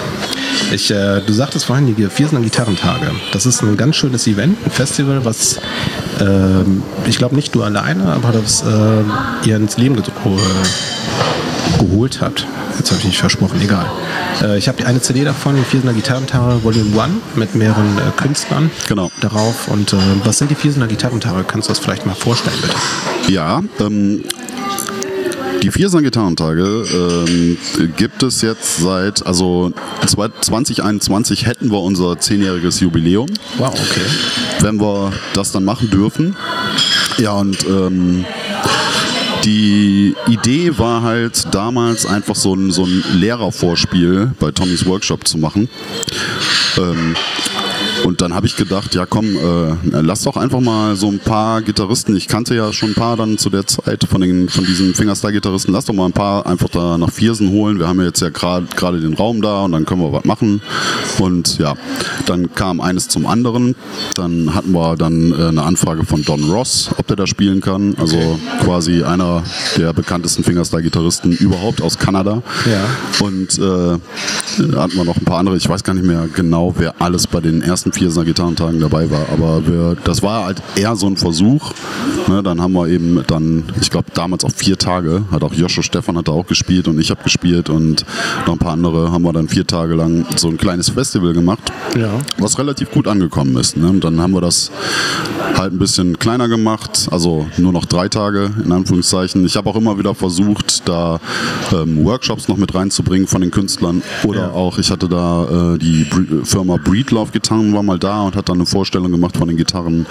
[0.71, 3.11] Ich, äh, du sagtest vorhin, die Viersener Gitarrentage.
[3.31, 5.59] Das ist ein ganz schönes Event, ein Festival, was
[6.19, 12.19] ähm, ich glaube nicht du alleine, aber das äh, ihr ins Leben ge äh, geholt
[12.21, 12.45] habt.
[12.77, 13.85] Jetzt habe ich nicht versprochen, egal.
[14.41, 18.69] Äh, ich habe eine CD davon, die Viersener Gitarrentage Volume 1 mit mehreren äh, Künstlern
[18.87, 19.09] Genau.
[19.21, 19.67] darauf.
[19.67, 21.43] Und äh, was sind die Viersener Gitarrentage?
[21.47, 23.31] Kannst du das vielleicht mal vorstellen, bitte?
[23.31, 24.23] Ja, ähm,
[25.61, 27.57] die Vierser Gitarrentage ähm,
[27.95, 29.71] gibt es jetzt seit, also
[30.05, 33.27] 2021 hätten wir unser zehnjähriges Jubiläum,
[33.57, 34.01] Wow, okay.
[34.61, 36.35] wenn wir das dann machen dürfen.
[37.17, 38.25] Ja, und ähm,
[39.43, 45.37] die Idee war halt damals einfach so ein, so ein Lehrervorspiel bei Tommys Workshop zu
[45.37, 45.69] machen.
[46.77, 47.15] Ähm,
[48.07, 51.61] Und dann habe ich gedacht, ja komm, äh, lass doch einfach mal so ein paar
[51.61, 54.95] Gitarristen, ich kannte ja schon ein paar dann zu der Zeit von, den, von diesen
[54.95, 57.79] Fingerstyle-Gitarristen, lass doch mal ein paar einfach da nach Viersen holen.
[57.79, 60.23] Wir haben ja jetzt ja gerade gerade den Raum da und dann können wir was
[60.23, 60.61] machen.
[61.19, 61.75] Und ja,
[62.25, 63.75] dann kam eines zum anderen.
[64.15, 67.93] Dann hatten wir dann äh, eine Anfrage von Don Ross, ob der da spielen kann.
[67.99, 69.43] Also quasi einer
[69.75, 72.41] der bekanntesten Fingerstyle-Gitarristen überhaupt aus Kanada.
[72.71, 73.25] Ja.
[73.25, 73.99] Und äh,
[74.71, 75.57] da hatten wir noch ein paar andere.
[75.57, 79.25] Ich weiß gar nicht mehr genau, wer alles bei den ersten Viersener Gitarrentagen dabei war.
[79.33, 81.71] Aber wir, das war halt eher so ein Versuch.
[82.27, 85.81] Ne, dann haben wir eben dann, ich glaube damals auch vier Tage, hat auch Joscha
[85.81, 88.05] Stefan hat da auch gespielt und ich habe gespielt und
[88.45, 91.71] noch ein paar andere haben wir dann vier Tage lang so ein kleines Festival gemacht,
[91.97, 92.09] Ja.
[92.37, 93.77] was relativ gut angekommen ist.
[93.77, 93.87] Ne?
[93.89, 94.69] Und dann haben wir das
[95.55, 99.45] halt ein bisschen kleiner gemacht, also nur noch drei Tage in Anführungszeichen.
[99.45, 101.19] Ich habe auch immer wieder versucht, da
[101.73, 104.51] ähm, Workshops noch mit reinzubringen von den Künstlern oder Ja.
[104.51, 106.05] auch, ich hatte da äh, die
[106.43, 110.05] Firma Breedlove Gitarren war mal da und hat dann eine Vorstellung gemacht von den Gitarren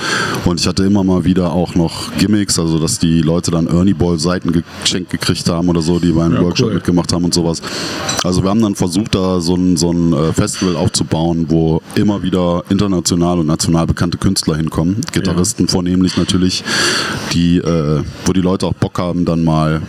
[0.45, 3.95] und ich hatte immer mal wieder auch noch Gimmicks, also dass die Leute dann Ernie
[3.95, 6.74] Ball Seiten geschenkt gekriegt haben oder so, die bei einem Ja, Workshop cool.
[6.74, 7.62] mitgemacht haben und sowas.
[8.24, 12.22] Also wir haben dann versucht, da so ein, so ein äh, Festival aufzubauen, wo immer
[12.22, 15.03] wieder international und national bekannte Künstler hinkommen.
[15.12, 16.64] Gitarristen vornehmlich natürlich,
[17.33, 19.83] die, äh, wo die Leute auch Bock haben, dann mal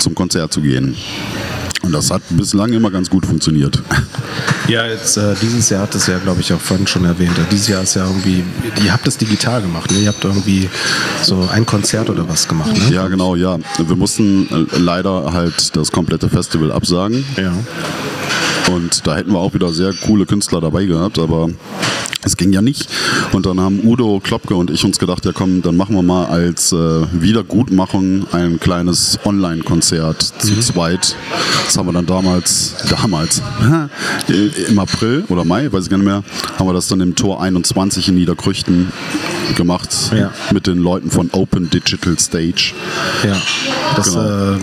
[0.00, 0.96] zum Konzert zu gehen.
[1.82, 3.82] Und das hat bislang immer ganz gut funktioniert.
[4.68, 7.38] Ja, jetzt äh, dieses Jahr hat es ja, glaube ich, auch vorhin schon erwähnt.
[7.38, 8.44] Äh, Dieses Jahr ist ja irgendwie,
[8.84, 10.00] ihr habt es digital gemacht, ne?
[10.00, 10.68] Ihr habt irgendwie
[11.22, 12.94] so ein Konzert oder was gemacht, ne?
[12.94, 13.58] Ja, genau, ja.
[13.78, 17.24] Wir mussten äh, leider halt das komplette Festival absagen.
[17.38, 17.54] Ja.
[18.70, 21.48] Und da hätten wir auch wieder sehr coole Künstler dabei gehabt, aber
[22.24, 22.88] es ging ja nicht.
[23.32, 26.26] Und dann haben Udo Klopke und ich uns gedacht, ja komm, dann machen wir mal
[26.26, 26.76] als äh,
[27.12, 31.14] Wiedergutmachung ein kleines Online-Konzert zu zweit.
[31.66, 33.42] Das haben wir dann damals, damals,
[34.68, 36.22] im April oder Mai, weiß ich gar nicht mehr,
[36.58, 38.92] haben wir das dann im Tor 21 in Niederkrüchten
[39.56, 40.30] gemacht Ja.
[40.52, 42.72] mit den Leuten von Open Digital Stage.
[43.24, 43.36] Ja,
[43.96, 44.54] das, Genau.
[44.54, 44.58] äh,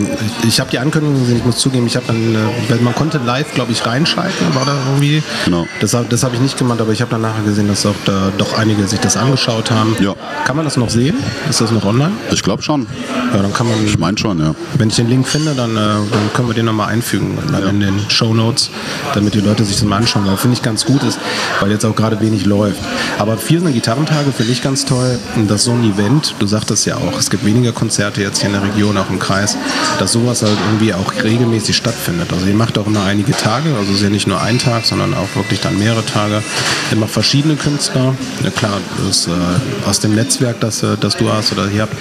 [0.46, 3.52] ich, habe die Ankündigung gesehen, ich muss zugeben, ich habe dann, äh, man konnte live,
[3.54, 5.22] glaube ich, reinschalten, war da irgendwie.
[5.44, 5.66] Genau.
[5.80, 8.30] Das, das habe ich nicht gemacht, aber ich habe dann nachher gesehen, dass auch da
[8.36, 9.96] doch einige sich das angeschaut haben.
[10.00, 10.14] Ja.
[10.44, 11.16] Kann man das noch sehen?
[11.48, 12.12] Ist das noch online?
[12.30, 12.86] Ich glaube schon.
[13.32, 13.84] Ja, dann kann man.
[13.86, 14.54] Ich meine schon, ja.
[14.76, 17.68] Wenn ich den Link finde, dann, äh, dann können wir den nochmal einfügen dann Ja.
[17.70, 18.70] in den Show Notes,
[19.14, 21.18] damit die Leute sich das mal anschauen, weil finde ich ganz gut ist,
[21.60, 22.78] weil jetzt auch gerade wenig läuft.
[23.18, 25.18] Aber vier sind Gitarrentage finde ich ganz toll.
[25.48, 28.52] Dass so ein Event, du sagtest ja auch, es gibt weniger Konzerte jetzt hier in
[28.54, 29.56] der Region, auch im Kreis,
[29.98, 32.32] dass sowas halt irgendwie auch regelmäßig stattfindet.
[32.32, 34.84] Also ihr macht auch immer einige Tage, also es ist ja nicht nur ein Tag,
[34.84, 36.42] sondern auch wirklich dann mehrere Tage.
[36.90, 38.14] Immer verschiedene Künstler.
[38.44, 39.30] Ja klar, das äh,
[39.88, 41.94] aus dem Netzwerk, das, äh, das du hast oder hier habt.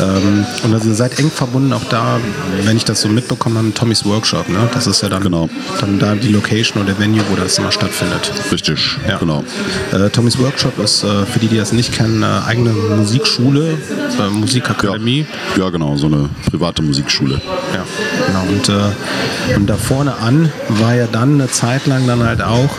[0.00, 2.18] Ähm, und also ihr seid eng verbunden auch da,
[2.64, 4.48] wenn ich das so mitbekommen habe, Tommys Workshop.
[4.48, 4.68] Ne?
[4.74, 5.48] Das ist ja dann, Genau.
[5.80, 8.32] dann da die Location oder Venue, wo das immer stattfindet.
[8.50, 9.18] Richtig, Ja.
[9.18, 9.44] genau.
[9.92, 13.78] Äh, Tommys Workshop ist, äh, für die, die das nicht kennen, eine eigene Musikschule,
[14.18, 15.24] äh, Musikakademie.
[15.56, 17.40] Ja, genau, so eine private Musikschule.
[17.74, 17.84] Ja,
[18.26, 18.42] genau.
[18.48, 22.70] Und, äh, und da vorne an war ja dann eine Zeit lang dann halt auch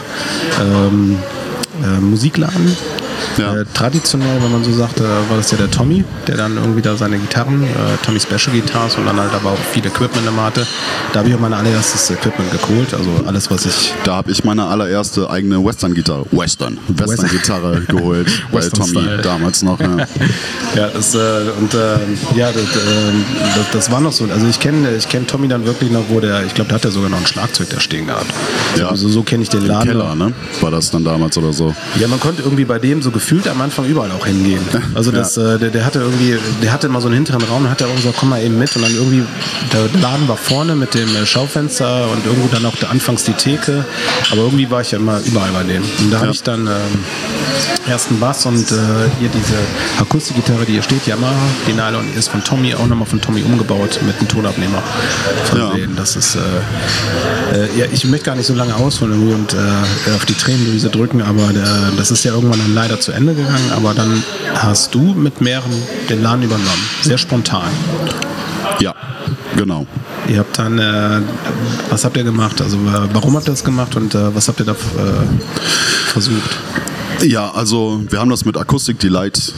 [0.61, 1.17] ähm,
[1.83, 2.75] äh, Musikladen.
[3.37, 3.55] Ja.
[3.55, 6.81] Äh, traditionell, wenn man so sagt, äh, war das ja der Tommy, der dann irgendwie
[6.81, 7.67] da seine Gitarren, äh,
[8.05, 10.65] Tommy Special Guitars und dann halt aber auch viel Equipment immer hatte.
[11.13, 14.43] Da habe ich auch mein allererstes Equipment geholt, also alles, was ich Da habe ich
[14.43, 19.21] meine allererste eigene Western-Gitarre, Western, Western-Gitarre geholt bei Western Tommy Style.
[19.21, 19.79] damals noch.
[19.79, 19.97] Ja.
[20.75, 21.17] Ja, das, äh,
[21.59, 21.97] und äh,
[22.35, 22.67] ja, das, äh,
[23.55, 24.25] das, das war noch so.
[24.31, 26.85] Also ich kenne ich kenn Tommy dann wirklich noch, wo der, ich glaube, da hat
[26.85, 28.27] er sogar noch ein Schlagzeug da stehen gehabt.
[28.77, 28.87] Ja.
[28.87, 29.89] Also so kenne ich den Im Laden.
[29.89, 30.33] Keller, ne?
[30.61, 31.75] War das dann damals oder so?
[31.99, 34.61] Ja, man konnte irgendwie bei dem so gefühlt am Anfang überall auch hingehen.
[34.95, 37.79] Also das, äh, der, der hatte irgendwie, der hatte immer so einen hinteren Raum, hat
[37.81, 39.23] er irgendwie gesagt, komm mal eben mit und dann irgendwie,
[39.71, 43.33] der Laden war vorne mit dem äh, Schaufenster und irgendwo dann auch der, anfangs die
[43.33, 43.85] Theke,
[44.31, 45.83] aber irgendwie war ich ja immer überall bei dem.
[45.99, 46.31] Und da habe Ja.
[46.31, 47.03] ich dann ähm,
[47.87, 48.75] ersten Bass und äh,
[49.19, 49.53] hier diese
[49.99, 51.33] Akustikgitarre, die hier steht, Yamaha,
[51.67, 54.81] die Nylon ist von Tommy, auch nochmal von Tommy umgebaut mit einem Tonabnehmer
[55.45, 55.93] versehen.
[55.95, 56.39] Das ist, äh,
[57.55, 59.57] äh, ja, ich möchte gar nicht so lange ausholen und äh,
[60.15, 61.53] auf die Tränendrüse drücken, aber äh,
[61.97, 64.23] das ist ja irgendwann dann leider zu Ende gegangen, aber dann
[64.55, 65.71] hast du mit mehreren
[66.09, 66.89] den Laden übernommen.
[67.01, 67.69] Sehr spontan.
[68.79, 68.93] Ja,
[69.55, 69.85] genau.
[70.27, 71.21] Ihr habt dann, äh,
[71.89, 72.61] was habt ihr gemacht?
[72.61, 74.75] Also äh, warum habt ihr das gemacht und äh, was habt ihr da äh,
[76.07, 76.57] versucht?
[77.23, 79.53] Ja, also wir haben das mit Akustik Delight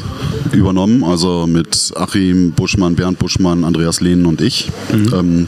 [0.51, 4.69] übernommen, also mit Achim Buschmann, Bernd Buschmann, Andreas Lehnen und ich.
[4.91, 5.47] Ähm,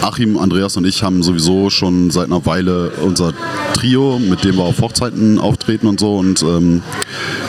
[0.00, 3.32] Achim, Andreas und ich haben sowieso schon seit einer Weile unser
[3.74, 6.16] Trio, mit dem wir auf Hochzeiten auftreten und so.
[6.16, 6.82] Und ähm,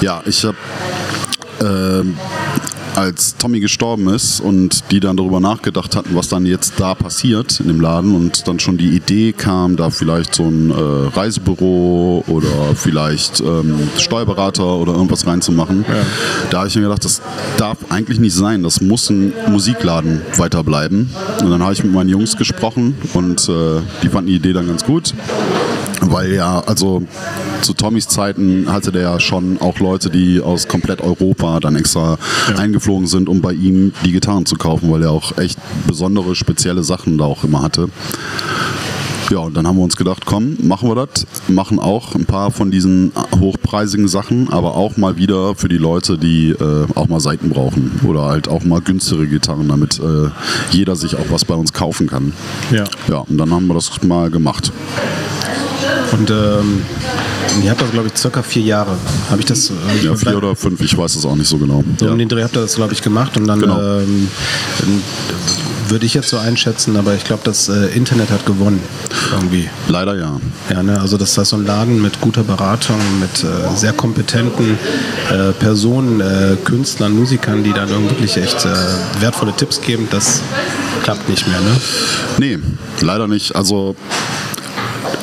[0.02, 0.58] ja, ich habe
[1.62, 2.18] ähm,
[2.96, 7.60] als Tommy gestorben ist und die dann darüber nachgedacht hatten, was dann jetzt da passiert
[7.60, 10.74] in dem Laden und dann schon die Idee kam, da vielleicht so ein äh,
[11.16, 15.86] Reisebüro oder vielleicht ähm, Steuerberater oder irgendwas reinzumachen,
[16.50, 17.22] da habe ich mir gedacht, das
[17.58, 18.64] darf eigentlich nicht sein.
[18.64, 21.10] Das muss ein Musikladen weiterbleiben.
[21.42, 24.68] Und dann habe ich mit meinen Jungs gesprochen und äh, die fanden die Idee dann
[24.68, 25.14] ganz gut.
[26.02, 27.04] Weil ja, also
[27.62, 32.18] zu Tommys Zeiten hatte der ja schon auch Leute, die aus komplett Europa dann extra
[32.58, 36.84] eingeflogen sind, um bei ihm die Gitarren zu kaufen, weil er auch echt besondere, spezielle
[36.84, 37.90] Sachen da auch immer hatte.
[39.30, 41.26] Ja, und dann haben wir uns gedacht, komm, machen wir das.
[41.48, 46.18] Machen auch ein paar von diesen hochpreisigen Sachen, aber auch mal wieder für die Leute,
[46.18, 50.30] die äh, auch mal Seiten brauchen oder halt auch mal günstigere Gitarren, damit äh,
[50.72, 52.34] jeder sich auch was bei uns kaufen kann.
[52.72, 52.84] Ja.
[53.08, 54.72] Ja, und dann haben wir das mal gemacht.
[56.14, 56.82] Und ähm,
[57.64, 58.96] ihr habt das, glaube ich, circa vier Jahre.
[59.30, 59.70] Habe ich das?
[59.70, 59.74] äh,
[60.06, 61.84] Ja, vier oder fünf, ich weiß es auch nicht so genau.
[62.00, 62.12] So Ja.
[62.12, 63.80] um den Dreh habt ihr das, glaube ich, gemacht und dann Genau.
[64.00, 64.30] ähm,
[65.90, 68.80] würde ich jetzt so einschätzen, aber ich glaube, das äh, Internet hat gewonnen
[69.32, 69.70] irgendwie.
[69.88, 70.40] Leider ja.
[70.70, 71.00] Ja, ne?
[71.00, 74.78] Also das ist so ein Laden mit guter Beratung, mit äh, sehr kompetenten
[75.32, 78.70] äh, Personen, äh, Künstlern, Musikern, die dann wirklich echt äh,
[79.20, 80.08] wertvolle Tipps geben.
[80.10, 80.42] Das
[81.04, 81.76] klappt nicht mehr, ne?
[82.38, 82.60] Nee,
[83.02, 83.56] leider nicht.
[83.56, 83.96] Also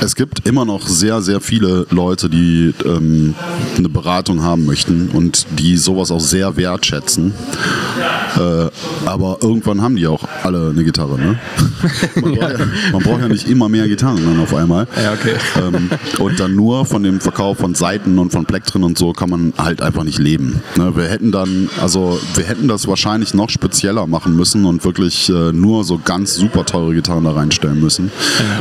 [0.01, 3.35] es gibt immer noch sehr, sehr viele Leute, die ähm,
[3.77, 7.33] eine Beratung haben möchten und die sowas auch sehr wertschätzen.
[8.37, 8.71] Äh,
[9.07, 11.19] aber irgendwann haben die auch alle eine Gitarre.
[11.19, 11.39] Ne?
[12.15, 14.87] Man, braucht ja, man braucht ja nicht immer mehr Gitarren dann auf einmal.
[15.03, 15.35] Ja, okay.
[15.57, 19.31] Ähm, und dann nur von dem Verkauf von Seiten und von Plektren und so kann
[19.31, 20.63] man halt einfach nicht leben.
[20.77, 20.97] Ne?
[20.97, 25.53] Wir hätten dann, also wir hätten das wahrscheinlich noch spezieller machen müssen und wirklich äh,
[25.53, 28.11] nur so ganz super teure Gitarren da reinstellen müssen,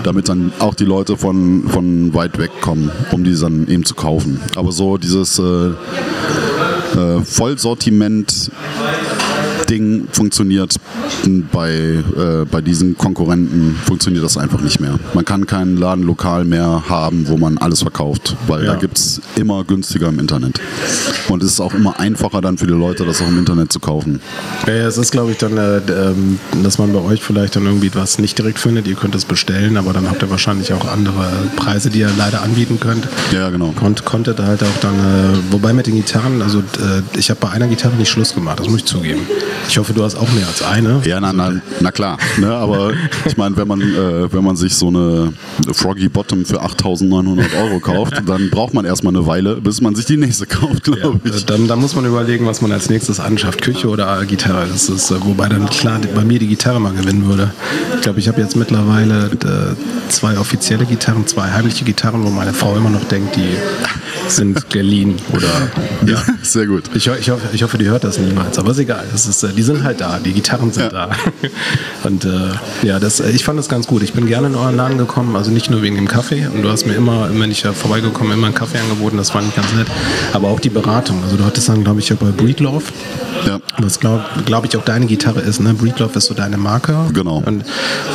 [0.03, 3.95] damit dann auch die Leute von, von weit weg kommen, um die dann eben zu
[3.95, 4.39] kaufen.
[4.55, 5.43] Aber so dieses äh,
[6.97, 8.51] äh, Vollsortiment
[9.69, 10.75] Ding funktioniert
[11.51, 14.99] bei, äh, bei diesen Konkurrenten funktioniert das einfach nicht mehr.
[15.13, 18.73] Man kann kein Ladenlokal mehr haben, wo man alles verkauft, weil Ja.
[18.73, 20.59] da gibt es immer günstiger im Internet.
[21.27, 23.79] Und es ist auch immer einfacher dann für die Leute, das auch im Internet zu
[23.79, 24.21] kaufen.
[24.65, 27.91] Ja, es ist, glaube ich, dann, äh, ähm, dass man bei euch vielleicht dann irgendwie
[27.93, 28.87] was nicht direkt findet.
[28.87, 32.41] Ihr könnt es bestellen, aber dann habt ihr wahrscheinlich auch andere Preise, die ihr leider
[32.41, 33.07] anbieten könnt.
[33.31, 33.71] Ja, genau.
[33.75, 37.49] Konnt, konntet halt auch dann, äh, wobei mit den Gitarren, also äh, ich habe bei
[37.49, 39.21] einer Gitarre nicht Schluss gemacht, das muss ich zugeben.
[39.67, 41.01] Ich hoffe, du hast auch mehr als eine.
[41.05, 42.17] Ja, na, na, na klar.
[42.37, 42.91] Ne, aber
[43.25, 45.33] ich meine, wenn man, äh, wenn man sich so eine
[45.73, 50.05] Froggy Bottom für 8.900 Euro kauft, dann braucht man erstmal eine Weile, bis man sich
[50.05, 51.45] die nächste kauft, Ja, glaube ich.
[51.45, 53.61] dann, dann muss man überlegen, was man als nächstes anschafft.
[53.61, 54.65] Küche oder Gitarre.
[54.71, 57.51] Das ist, äh, wobei dann klar bei mir die Gitarre mal gewinnen würde.
[57.95, 62.53] Ich glaube, ich habe jetzt mittlerweile äh, zwei offizielle Gitarren, zwei heimliche Gitarren, wo meine
[62.53, 63.55] Frau immer noch denkt, die
[64.27, 65.47] sind geliehen oder
[66.05, 66.17] ja.
[66.41, 66.83] Sehr gut.
[66.93, 69.05] Ich, ich, hoffe, ich hoffe, die hört das niemals, aber ist egal.
[69.11, 71.07] Das ist, äh, die sind halt da, die Gitarren sind Ja.
[71.07, 71.09] da.
[72.03, 72.29] Und äh,
[72.83, 74.03] ja, das, äh, ich fand das ganz gut.
[74.03, 76.47] Ich bin gerne in euren Laden gekommen, also nicht nur wegen dem Kaffee.
[76.47, 79.47] Und du hast mir immer, wenn ich da vorbeigekommen immer einen Kaffee angeboten, das fand
[79.49, 79.87] ich ganz nett.
[80.33, 81.21] Aber auch die Beratung.
[81.23, 82.83] Also du hattest dann, glaube ich, ja bei Breedlove,
[83.45, 83.59] Ja.
[83.79, 85.59] was glaube glaub ich auch deine Gitarre ist.
[85.59, 85.73] Ne?
[85.73, 86.95] Breedlove ist so deine Marke.
[87.13, 87.43] Genau.
[87.45, 87.63] Und,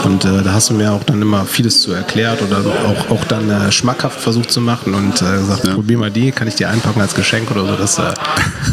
[0.04, 3.24] und äh, da hast du mir auch dann immer vieles zu erklärt oder auch, auch
[3.24, 5.74] dann äh, schmackhaft versucht zu machen und äh, gesagt, Ja.
[5.74, 7.76] probier mal die, kann ich dir einpacken als Geschenk oder so.
[7.76, 8.12] Das, äh,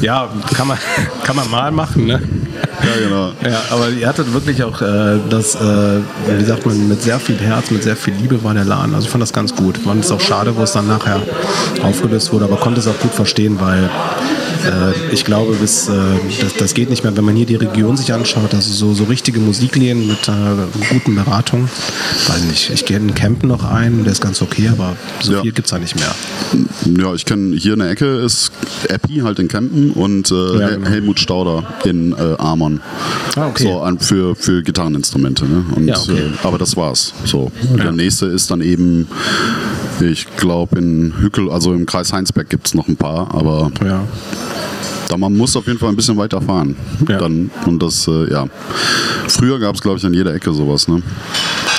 [0.01, 0.77] ja, kann man,
[1.23, 2.05] kann man mal machen.
[2.05, 2.21] Ne?
[2.83, 3.31] Ja, genau.
[3.43, 7.37] Ja, aber ihr hattet wirklich auch äh, das, äh, wie sagt man, mit sehr viel
[7.37, 8.95] Herz, mit sehr viel Liebe war der Laden.
[8.95, 9.77] Also ich fand das ganz gut.
[9.77, 11.21] Fand es auch schade, wo es dann nachher
[11.83, 13.89] aufgelöst wurde, aber konnte es auch gut verstehen, weil
[14.65, 15.91] äh, ich glaube, bis, äh,
[16.41, 19.03] das, das geht nicht mehr, wenn man hier die Region sich anschaut, also so, so
[19.05, 20.31] richtige Musikläden mit äh,
[20.91, 21.69] guten Beratungen.
[22.27, 25.41] Weiß nicht, ich gehe in Campen noch ein, der ist ganz okay, aber so Ja.
[25.41, 26.13] viel gibt es da nicht mehr.
[26.99, 28.51] Ja, ich kenne hier in der Ecke ist
[28.89, 30.87] Epi halt in Kempen und äh, Ja, genau.
[30.89, 32.81] Helmut Stauder in äh, Amon.
[33.35, 33.63] Ah, okay.
[33.63, 35.45] So an, für, für Gitarreninstrumente.
[35.45, 35.63] Ne?
[35.75, 36.17] Und, Ja, okay.
[36.17, 37.13] äh, aber das war's.
[37.25, 37.51] So.
[37.71, 37.83] Ja.
[37.83, 39.07] Der nächste ist dann eben,
[40.01, 44.03] ich glaube in Hückel, also im Kreis Heinsberg gibt es noch ein paar, aber Ja.
[45.07, 46.75] da man muss auf jeden Fall ein bisschen weiter fahren.
[47.07, 47.17] Ja.
[47.19, 48.47] Dann, und das, äh, ja.
[49.27, 51.01] Früher gab es, glaube ich, an jeder Ecke sowas, ne?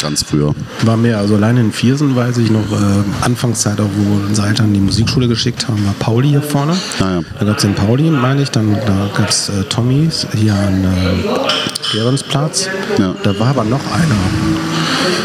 [0.02, 0.54] Ganz früher.
[0.84, 4.74] War mehr, also allein in Viersen weiß ich noch, äh, Anfangszeit auch, wo unsere Eltern
[4.74, 6.72] die Musikschule geschickt haben, war Pauli hier vorne.
[7.00, 7.20] Ah, ja.
[7.38, 10.84] Da gab es den Pauli, meine ich, dann da gab es äh, Tommys hier an
[10.84, 12.68] äh, Gerensplatz.
[12.98, 13.14] Ja.
[13.22, 14.16] Da war aber noch einer.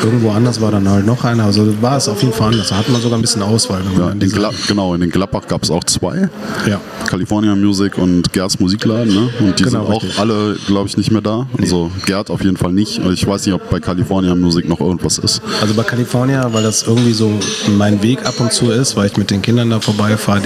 [0.04, 1.46] Irgendwo anders war dann halt noch einer.
[1.46, 2.70] Also war es auf jeden Fall anders.
[2.70, 3.82] Da hatte man sogar ein bisschen Auswahl.
[3.98, 4.20] Ja, in
[4.68, 6.30] genau, in den Gladbach gab es auch zwei.
[6.68, 6.80] ja.
[7.08, 9.30] California Music und Gerds Musikladen, ne?
[9.40, 10.20] Und die Genau, sind auch richtig.
[10.20, 11.48] alle, glaube ich, nicht mehr da.
[11.58, 13.00] Also Gerd auf jeden Fall nicht.
[13.00, 15.42] Ich weiß nicht, ob bei California Music Noch irgendwas ist.
[15.62, 17.32] Also bei California, weil das irgendwie so
[17.78, 20.42] mein Weg ab und zu ist, weil ich mit den Kindern da vorbeifahre,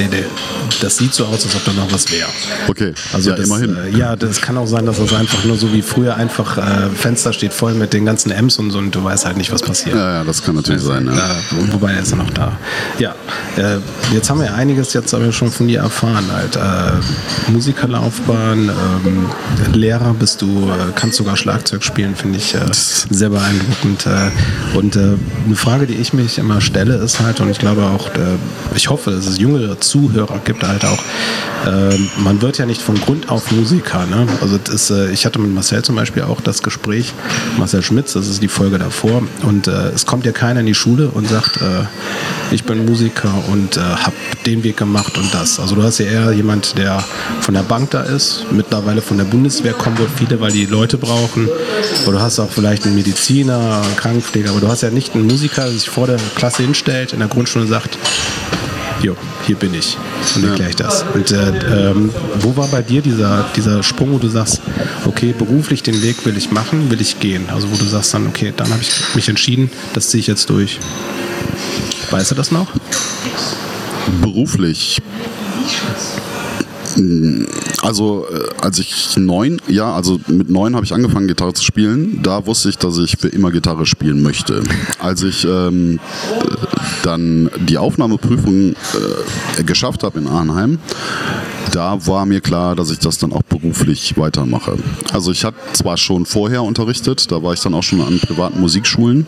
[0.81, 2.27] das sieht so aus, als ob da noch was wäre.
[2.67, 3.75] Okay, Also ja, das, immerhin.
[3.93, 6.89] Äh, ja, das kann auch sein, dass das einfach nur so wie früher einfach äh,
[6.95, 9.61] Fenster steht voll mit den ganzen M's und so und du weißt halt nicht, was
[9.61, 9.95] passiert.
[9.95, 11.07] ja, ja, das kann natürlich sein.
[11.07, 11.13] Ja.
[11.13, 12.57] Äh, wo- wobei er ist ja noch da.
[12.99, 13.15] Ja,
[13.57, 13.77] äh,
[14.13, 16.25] jetzt haben wir einiges jetzt aber schon von dir erfahren.
[16.31, 16.55] Halt.
[16.55, 19.25] Äh, Musikerlaufbahn, ähm,
[19.73, 24.05] Lehrer bist du, äh, kannst sogar Schlagzeug spielen, finde ich sehr beeindruckend.
[24.11, 27.83] Äh, und äh, eine Frage, die ich mich immer stelle, ist halt, und ich glaube
[27.83, 28.37] auch, äh,
[28.75, 30.99] ich hoffe, dass es jüngere Zuhörer gibt halt auch,
[31.65, 34.05] äh, man wird ja nicht von Grund auf Musiker.
[34.05, 34.27] Ne?
[34.41, 37.13] Also ist, äh, ich hatte mit Marcel zum Beispiel auch das Gespräch,
[37.57, 41.09] Marcel Schmitz, das ist die Folge davor, und es kommt ja keiner in die Schule
[41.09, 41.59] und sagt,
[42.51, 45.59] ich bin Musiker und habe den Weg gemacht und das.
[45.59, 47.03] Also du hast ja eher jemand, der
[47.41, 50.97] von der Bank da ist, mittlerweile von der Bundeswehr kommen wohl viele, weil die Leute
[50.97, 51.47] brauchen.
[52.05, 55.63] Oder du hast auch vielleicht einen Mediziner, Krankenpfleger, aber du hast ja nicht einen Musiker,
[55.63, 57.97] der sich vor der Klasse hinstellt, in der Grundschule und sagt,
[59.03, 59.97] jo, hier bin ich
[60.35, 61.05] und erkläre ich das.
[61.13, 64.61] Und äh, ähm, wo war bei dir dieser, dieser Sprung, wo du sagst,
[65.05, 67.45] okay, beruflich den Weg will ich machen, will ich gehen?
[67.53, 70.49] Also wo du sagst dann, okay, dann habe ich mich entschieden, das ziehe ich jetzt
[70.49, 70.79] durch.
[72.09, 72.67] Weißt du das noch?
[74.21, 74.99] Beruflich.
[77.81, 82.21] Also äh, als ich neun, ja, also mit neun habe ich angefangen Gitarre zu spielen.
[82.23, 84.63] Da wusste ich, dass ich für immer Gitarre spielen möchte.
[84.99, 86.55] Als ich ähm, äh,
[87.03, 90.79] dann die Aufnahmeprüfung äh, geschafft habe in Arnheim,
[91.71, 94.77] da war mir klar, dass ich das dann auch beruflich weitermache.
[95.13, 98.59] Also ich hatte zwar schon vorher unterrichtet, da war ich dann auch schon an privaten
[98.59, 99.25] Musikschulen.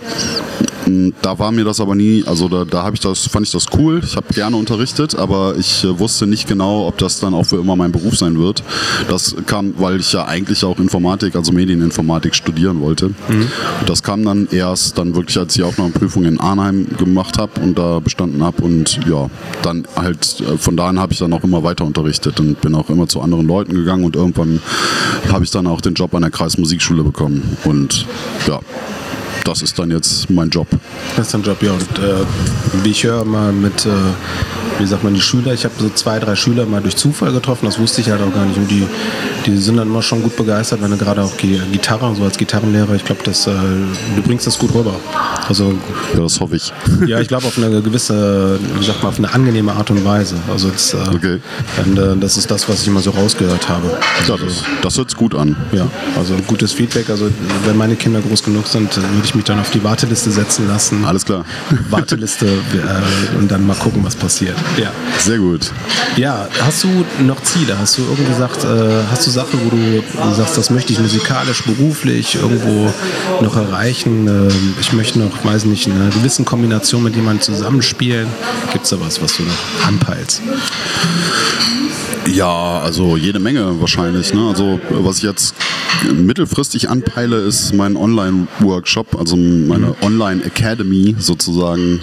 [1.22, 3.68] Da war mir das aber nie, also da, da habe ich das, fand ich das
[3.78, 4.02] cool.
[4.04, 7.58] Ich habe gerne unterrichtet, aber ich äh, wusste nicht genau, ob das dann auch für
[7.58, 8.64] immer mein Beruf sein wird.
[9.10, 13.08] Das kam, weil ich ja eigentlich auch Informatik, also Medieninformatik studieren wollte.
[13.08, 17.62] Und das kam dann erst dann wirklich, als ich die Aufnahmeprüfung in Arnheim gemacht habe
[17.62, 19.30] und da bestanden habe und ja,
[19.62, 22.76] dann halt äh, von da an habe ich dann auch immer weiter unterrichtet und bin
[22.76, 24.62] auch immer zu anderen Leuten gegangen und irgendwann
[25.32, 28.06] habe ich dann auch den Job an der Kreismusikschule bekommen und
[28.48, 28.60] ja,
[29.44, 30.68] das ist dann jetzt mein Job.
[31.16, 31.72] Das ist dein Job, ja.
[31.72, 33.90] Und äh, wie ich höre mal mit, äh,
[34.80, 37.66] wie sagt man, die Schüler, ich habe so zwei, drei Schüler mal durch Zufall getroffen,
[37.66, 38.58] das wusste ich halt auch gar nicht.
[38.58, 38.86] Und die,
[39.46, 42.38] die sind dann immer schon gut begeistert, wenn du gerade auch die Gitarre, so als
[42.38, 43.52] Gitarrenlehrer, ich glaube, das, äh,
[44.16, 44.96] du bringst das gut rüber.
[45.48, 45.74] Also
[46.14, 46.72] Ja, das hoffe ich.
[47.08, 50.36] ja, ich glaube auf eine gewisse, wie sagt man, auf eine angenehme Art und Weise.
[50.52, 51.40] Also das, äh, Okay.
[51.86, 53.88] und, äh, das ist das, was ich immer so rausgehört habe.
[54.28, 55.56] Ja, das, das hört sich gut an.
[55.72, 55.88] Ja,
[56.18, 57.10] also gutes Feedback.
[57.10, 57.30] Also
[57.66, 61.06] wenn meine Kinder groß genug sind, würde ich mich dann auf die Warteliste setzen lassen.
[61.06, 61.46] Alles klar.
[61.90, 64.56] Warteliste äh, und dann mal gucken, was passiert.
[64.78, 64.92] Ja.
[65.20, 65.72] Sehr gut.
[66.18, 67.78] Ja, hast du noch Ziele?
[67.78, 71.64] Hast du irgendwie gesagt, äh, hast du Sachen, wo du sagst, das möchte ich musikalisch,
[71.64, 72.94] beruflich irgendwo
[73.42, 74.28] noch erreichen?
[74.28, 78.28] Äh, ich möchte noch, weiß nicht, in einer gewissen Kombination mit jemandem zusammenspielen.
[78.72, 80.42] Gibt es da was, was du noch anpeilst?
[82.32, 84.34] Ja, also jede Menge wahrscheinlich.
[84.34, 84.48] Ne?
[84.48, 85.56] Also was ich jetzt
[86.14, 92.00] mittelfristig anpeile, ist mein Online-Workshop, also meine Online-Academy sozusagen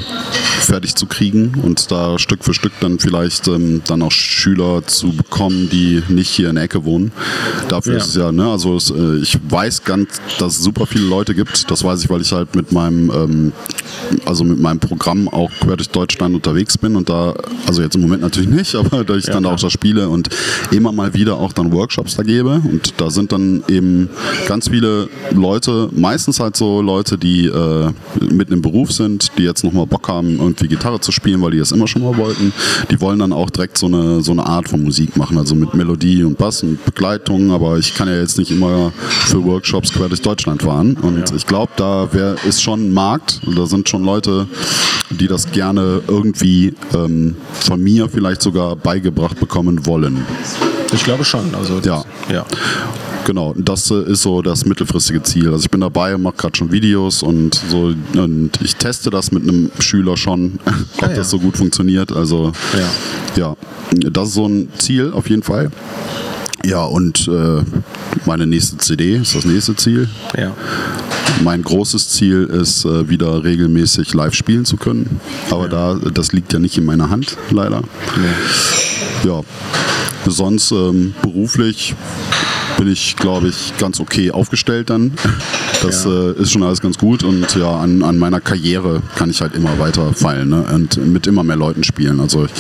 [0.61, 5.13] fertig zu kriegen und da Stück für Stück dann vielleicht ähm, dann auch Schüler zu
[5.13, 7.13] bekommen, die nicht hier in der Ecke wohnen.
[7.69, 7.99] Dafür Ja.
[7.99, 11.35] ist es ja, ne, also es, äh, ich weiß ganz, dass es super viele Leute
[11.35, 11.71] gibt.
[11.71, 13.53] Das weiß ich, weil ich halt mit meinem, ähm,
[14.27, 17.35] also mit meinem Programm auch quer durch Deutschland unterwegs bin und da,
[17.67, 20.29] also jetzt im Moment natürlich nicht, aber da ich dann auch da spiele und
[20.71, 22.61] immer mal wieder auch dann Workshops da gebe.
[22.65, 24.09] Und da sind dann eben
[24.47, 27.91] ganz viele Leute, meistens halt so Leute, die äh,
[28.21, 31.59] mitten im Beruf sind, die jetzt nochmal Bock haben, irgendwie Gitarre zu spielen, weil die
[31.59, 32.53] das immer schon mal wollten.
[32.91, 35.75] Die wollen dann auch direkt so eine, so eine Art von Musik machen, also mit
[35.75, 38.93] Melodie und Bass und Begleitung, aber ich kann ja jetzt nicht immer
[39.27, 40.97] für Workshops quer durch Deutschland fahren.
[41.01, 44.47] Und ich glaube, da wär, ist schon ein Markt, da sind schon Leute,
[45.11, 50.00] die das gerne irgendwie ähm, von mir vielleicht sogar beigebracht bekommen wollen.
[50.93, 51.55] Ich glaube schon.
[51.55, 52.05] Also Ja.
[52.33, 52.45] ja.
[53.27, 55.49] Genau, das äh, ist so das mittelfristige Ziel.
[55.53, 59.31] Also ich bin dabei und mache gerade schon Videos und so und ich teste das
[59.31, 60.59] mit einem Schüler schon,
[60.97, 61.17] ob Ah, ja.
[61.17, 62.13] das so gut funktioniert.
[62.13, 62.53] Also
[63.37, 63.57] ja,
[63.93, 65.71] das ist so ein Ziel auf jeden Fall.
[66.65, 67.63] Ja, und äh,
[68.27, 70.09] meine nächste CD ist das nächste Ziel.
[70.37, 70.55] Ja.
[71.43, 75.21] Mein großes Ziel ist, äh, wieder regelmäßig live spielen zu können.
[75.51, 77.83] Aber da, das liegt ja nicht in meiner Hand, leider.
[79.25, 79.41] Ja,
[80.27, 81.95] sonst ähm, beruflich
[82.81, 85.13] bin ich, glaube ich, ganz okay aufgestellt dann.
[85.83, 86.31] Das Ja.
[86.31, 89.55] äh, ist schon alles ganz gut und ja, an, an meiner Karriere kann ich halt
[89.55, 90.65] immer weiter feilen ne?
[90.75, 92.21] und mit immer mehr Leuten spielen.
[92.21, 92.51] Also ich,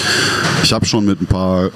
[0.64, 1.70] ich habe schon mit ein paar äh,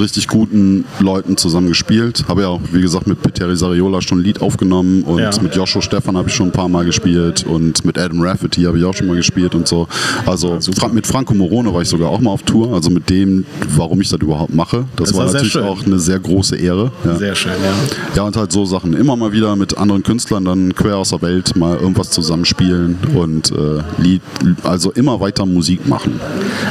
[0.00, 2.24] richtig guten Leuten zusammen gespielt.
[2.28, 5.30] Habe ja auch, wie gesagt, mit Peteri Sariola schon ein Lied aufgenommen und Ja.
[5.42, 8.78] mit Joshua Stefan habe ich schon ein paar Mal gespielt und mit Adam Rafferty habe
[8.78, 9.86] ich auch schon mal gespielt und so.
[10.24, 13.44] Also Fra mit Franco Morone war ich sogar auch mal auf Tour, also mit dem,
[13.76, 14.86] warum ich das überhaupt mache.
[14.96, 15.64] Das, Das war natürlich schön.
[15.64, 16.90] auch eine sehr große Ehre.
[17.04, 17.16] Ja.
[17.16, 17.72] Sehr schön, ja.
[18.16, 18.94] Ja, und halt so Sachen.
[18.94, 23.50] Immer mal wieder mit anderen Künstlern dann quer aus der Welt mal irgendwas zusammenspielen und
[23.52, 24.22] äh, Lied,
[24.62, 26.20] also immer weiter Musik machen.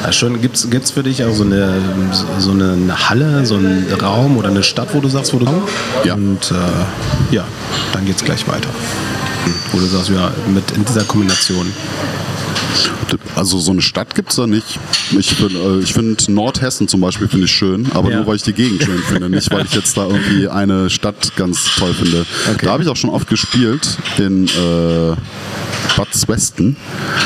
[0.03, 1.73] Ja, schon gibt's gibt's für dich auch so eine
[2.39, 5.45] so eine, eine Halle, so einen Raum oder eine Stadt, wo du sagst, wo du
[6.03, 6.15] Ja.
[6.15, 7.43] und äh, ja,
[7.93, 8.69] dann geht's gleich weiter.
[9.71, 11.67] Wo du sagst, ja, mit in dieser Kombination.
[13.35, 14.79] Also so eine Stadt gibt es da nicht.
[15.17, 18.17] Ich finde äh, ich find Nordhessen zum Beispiel finde ich schön, aber Ja.
[18.17, 21.35] nur weil ich die Gegend schön finde, nicht weil ich jetzt da irgendwie eine Stadt
[21.35, 22.25] ganz toll finde.
[22.53, 22.65] Okay.
[22.65, 25.15] Da habe ich auch schon oft gespielt in äh,
[25.97, 26.75] Bad Weston.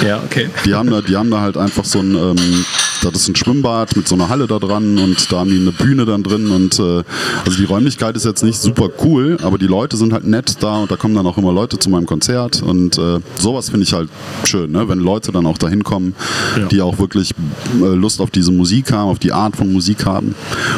[0.05, 0.49] Ja, okay.
[0.65, 2.65] Die haben da, die haben da halt einfach so ein, ähm,
[3.01, 5.71] das ist ein Schwimmbad mit so einer Halle da dran und da haben die eine
[5.71, 7.03] Bühne dann drin und äh,
[7.45, 10.77] also die Räumlichkeit ist jetzt nicht super cool, aber die Leute sind halt nett da
[10.77, 13.93] und da kommen dann auch immer Leute zu meinem Konzert und äh, sowas finde ich
[13.93, 14.09] halt
[14.43, 14.87] schön, ne?
[14.89, 16.13] wenn Leute dann auch da hinkommen,
[16.57, 16.65] Ja.
[16.67, 17.31] die auch wirklich
[17.81, 20.35] äh, Lust auf diese Musik haben, auf die Art von Musik haben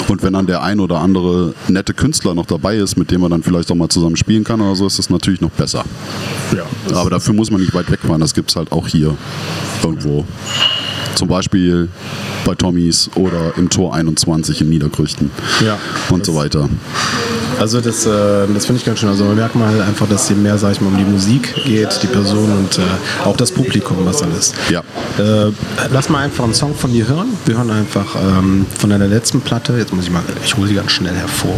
[0.08, 3.32] und wenn dann der ein oder andere nette Künstler noch dabei ist, mit dem man
[3.32, 5.84] dann vielleicht auch mal zusammen spielen kann oder so, ist das natürlich noch besser.
[6.56, 6.96] Ja.
[6.96, 9.16] Aber dafür muss man nicht weit wegfahren, das gibt es halt auch hier
[9.84, 10.26] irgendwo.
[11.16, 11.88] Zum Beispiel
[12.46, 15.30] bei Tommys oder im Tor 21 in Niederkrüchten
[15.64, 15.78] Ja.
[16.10, 16.70] und so weiter.
[17.60, 18.10] Also das, äh,
[18.54, 19.10] das finde ich ganz schön.
[19.10, 21.54] Also man merkt mal halt einfach, dass hier mehr, sag ich mal, um die Musik
[21.66, 22.82] geht, die Person und äh,
[23.26, 24.56] auch das Publikum, was dann ist.
[24.72, 24.80] Ja.
[25.20, 25.52] Äh,
[25.92, 27.28] lass mal einfach einen Song von dir hören.
[27.46, 29.78] Wir hören einfach ähm, von deiner letzten Platte.
[29.78, 31.54] Jetzt muss ich mal, ich hole sie ganz schnell hervor.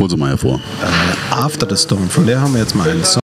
[0.00, 0.60] Hol sie mal hervor.
[1.30, 2.08] After the Storm.
[2.08, 3.20] Von der haben wir jetzt mal einen Song.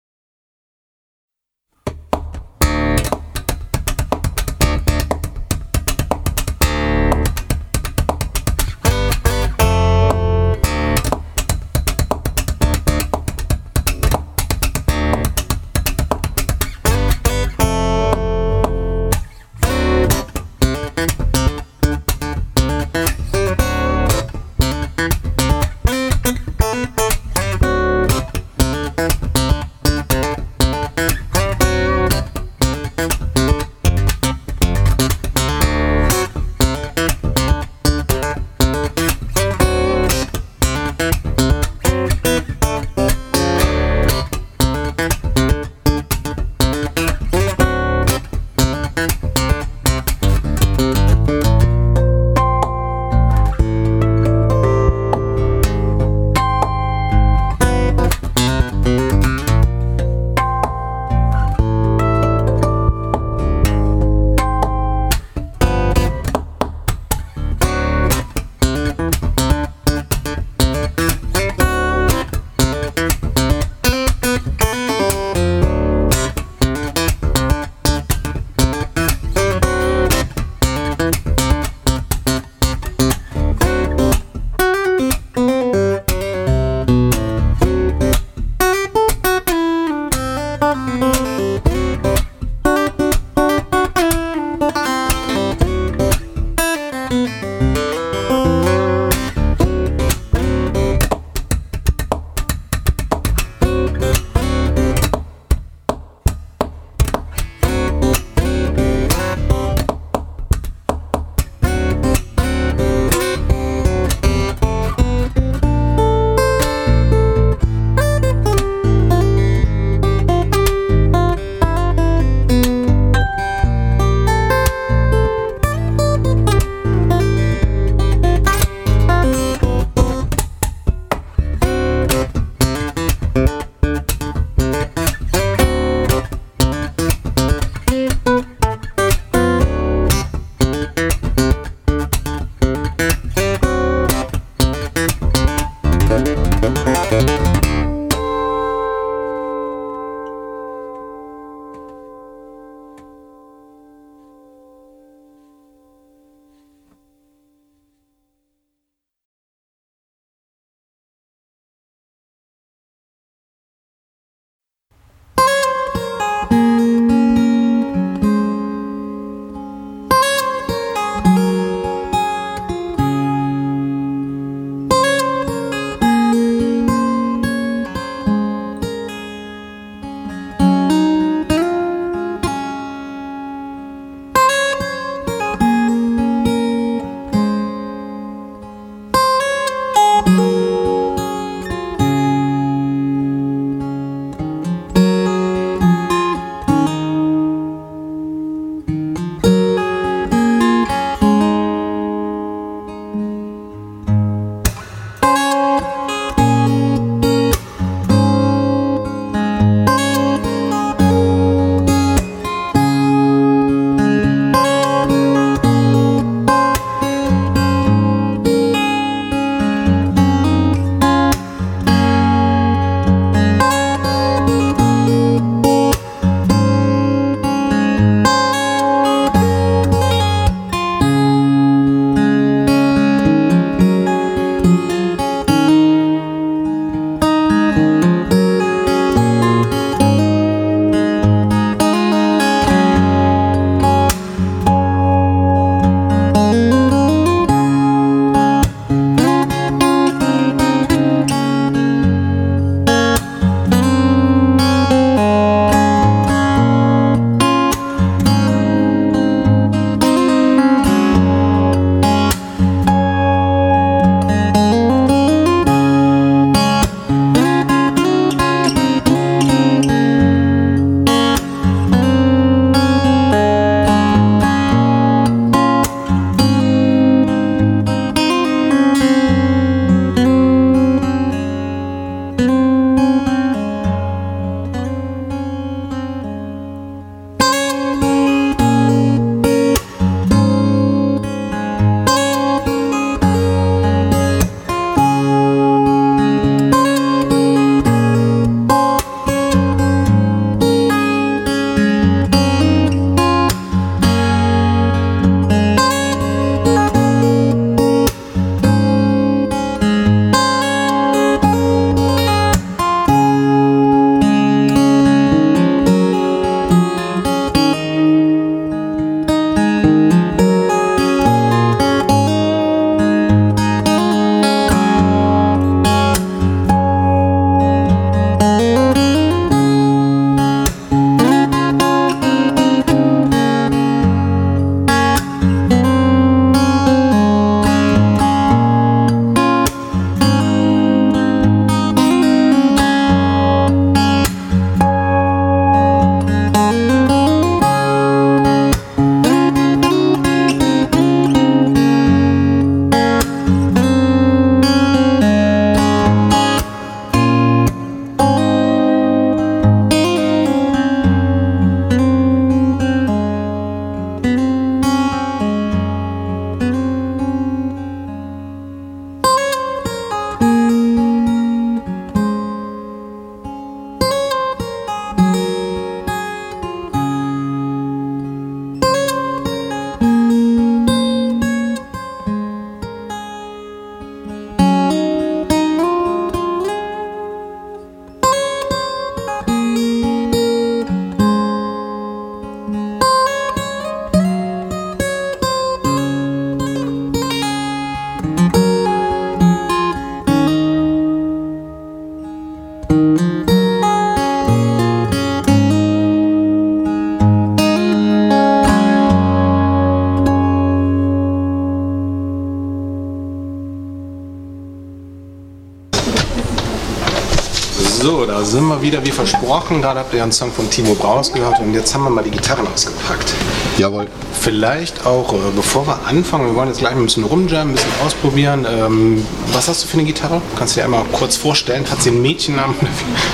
[419.51, 419.81] Versprochen.
[419.81, 422.31] Gerade habt ihr einen Song von Timo Braus gehört und jetzt haben wir mal die
[422.31, 423.33] Gitarren ausgepackt.
[423.77, 424.07] Jawohl.
[424.39, 427.91] Vielleicht auch, äh, bevor wir anfangen, wir wollen jetzt gleich ein bisschen rumjammen, ein bisschen
[428.05, 428.65] ausprobieren.
[428.69, 430.41] Ähm, was hast du für eine Gitarre?
[430.57, 431.85] Kannst du dir einmal kurz vorstellen?
[431.89, 432.75] Hat sie einen Mädchennamen?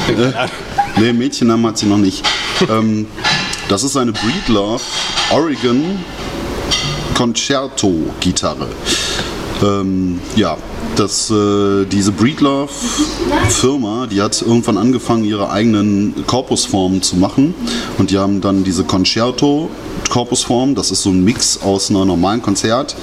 [0.08, 0.48] Äh,
[1.00, 2.26] nee, Mädchennamen hat sie noch nicht.
[2.70, 3.08] ähm,
[3.70, 4.82] das ist eine Breedlove
[5.32, 6.00] Oregon
[7.14, 8.68] Concerto Gitarre.
[9.62, 10.58] Ähm, ja,
[11.00, 12.72] das, äh, diese Breedlove
[13.50, 17.54] Firma, die hat irgendwann angefangen, ihre eigenen Korpusformen zu machen.
[17.98, 19.70] Und die haben dann diese Concerto
[20.10, 22.96] Korpusform, das ist so ein Mix aus einer normalen Konzert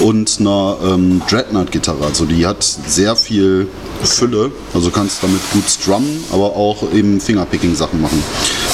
[0.00, 2.04] und einer ähm, Dreadnought-Gitarre.
[2.04, 3.68] Also die hat sehr viel
[4.02, 8.22] Fülle, also du kannst damit gut strummen, aber auch eben Fingerpicking-Sachen machen.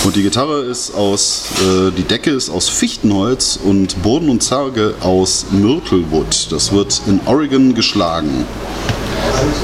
[0.05, 4.95] Und die Gitarre ist aus, äh, die Decke ist aus Fichtenholz und Boden und Zarge
[5.01, 6.49] aus Myrtlewood.
[6.51, 8.47] Das wird in Oregon geschlagen.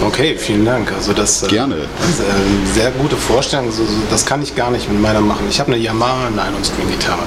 [0.04, 0.92] Okay, vielen Dank.
[0.92, 1.76] Also das, äh, Gerne.
[2.00, 3.70] Das äh, sehr gute Vorstellung.
[4.10, 5.46] Das kann ich gar nicht mit meiner machen.
[5.48, 7.22] Ich habe eine Yamaha Nylon String Gitarre.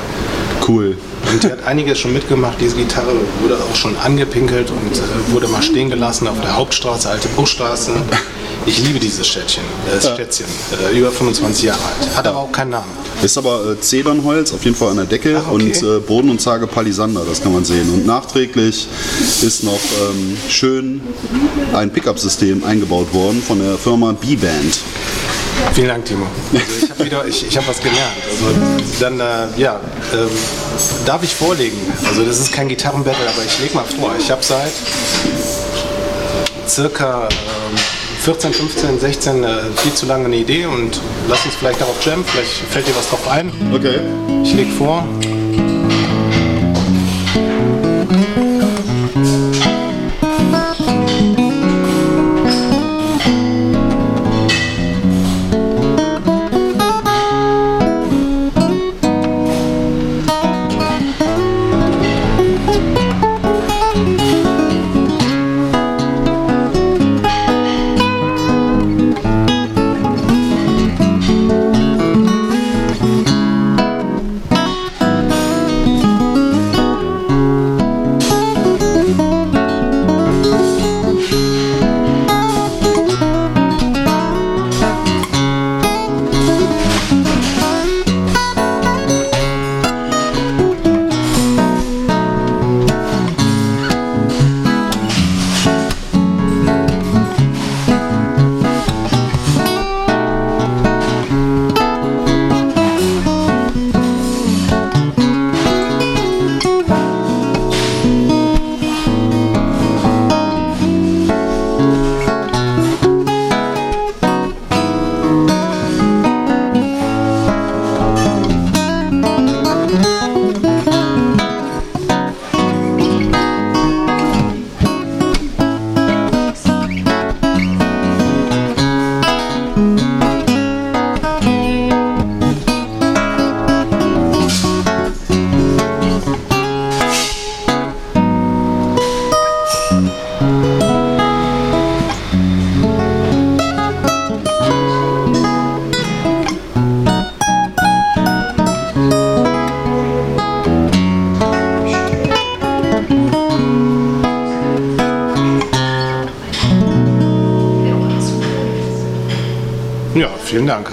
[0.70, 0.96] Cool.
[1.32, 2.62] Und die hat einiges schon mitgemacht.
[2.62, 7.10] Diese Gitarre wurde auch schon angepinkelt und äh, wurde mal stehen gelassen auf der Hauptstraße,
[7.10, 7.92] alte Bruchstraße.
[8.66, 10.46] Ich liebe dieses Schätzchen, äh, Schätzchen,
[10.92, 12.16] äh, über 25 Jahre alt.
[12.16, 12.92] Hat aber auch keinen Namen.
[13.24, 15.64] Ist aber äh, Zedernholz auf jeden Fall an der Decke Ach, okay.
[15.64, 17.90] und äh, Boden und Zarge Palisander, das kann man sehen.
[17.92, 18.88] Und nachträglich
[19.42, 19.80] ist noch
[20.12, 21.02] ähm, schön
[21.74, 24.80] ein Pickup-System eingebaut worden von der Firma B-Band.
[25.74, 26.26] Vielen Dank, Timo.
[26.54, 28.00] Also ich habe wieder, ich, ich habe was gelernt.
[28.30, 28.60] Also
[29.00, 29.80] dann, äh, ja,
[30.14, 30.30] ähm,
[31.06, 31.78] darf ich vorlegen?
[32.08, 34.14] Also das ist kein Gitarrenbattle, aber ich lege mal vor.
[34.20, 34.72] Ich habe seit
[36.68, 37.78] circa ähm,
[38.22, 42.26] 14, 15, 16 äh, viel zu lange eine Idee und lass uns vielleicht darauf jammen.
[42.26, 43.52] Vielleicht fällt dir was drauf ein.
[43.74, 44.00] Okay.
[44.44, 45.08] Ich lege vor.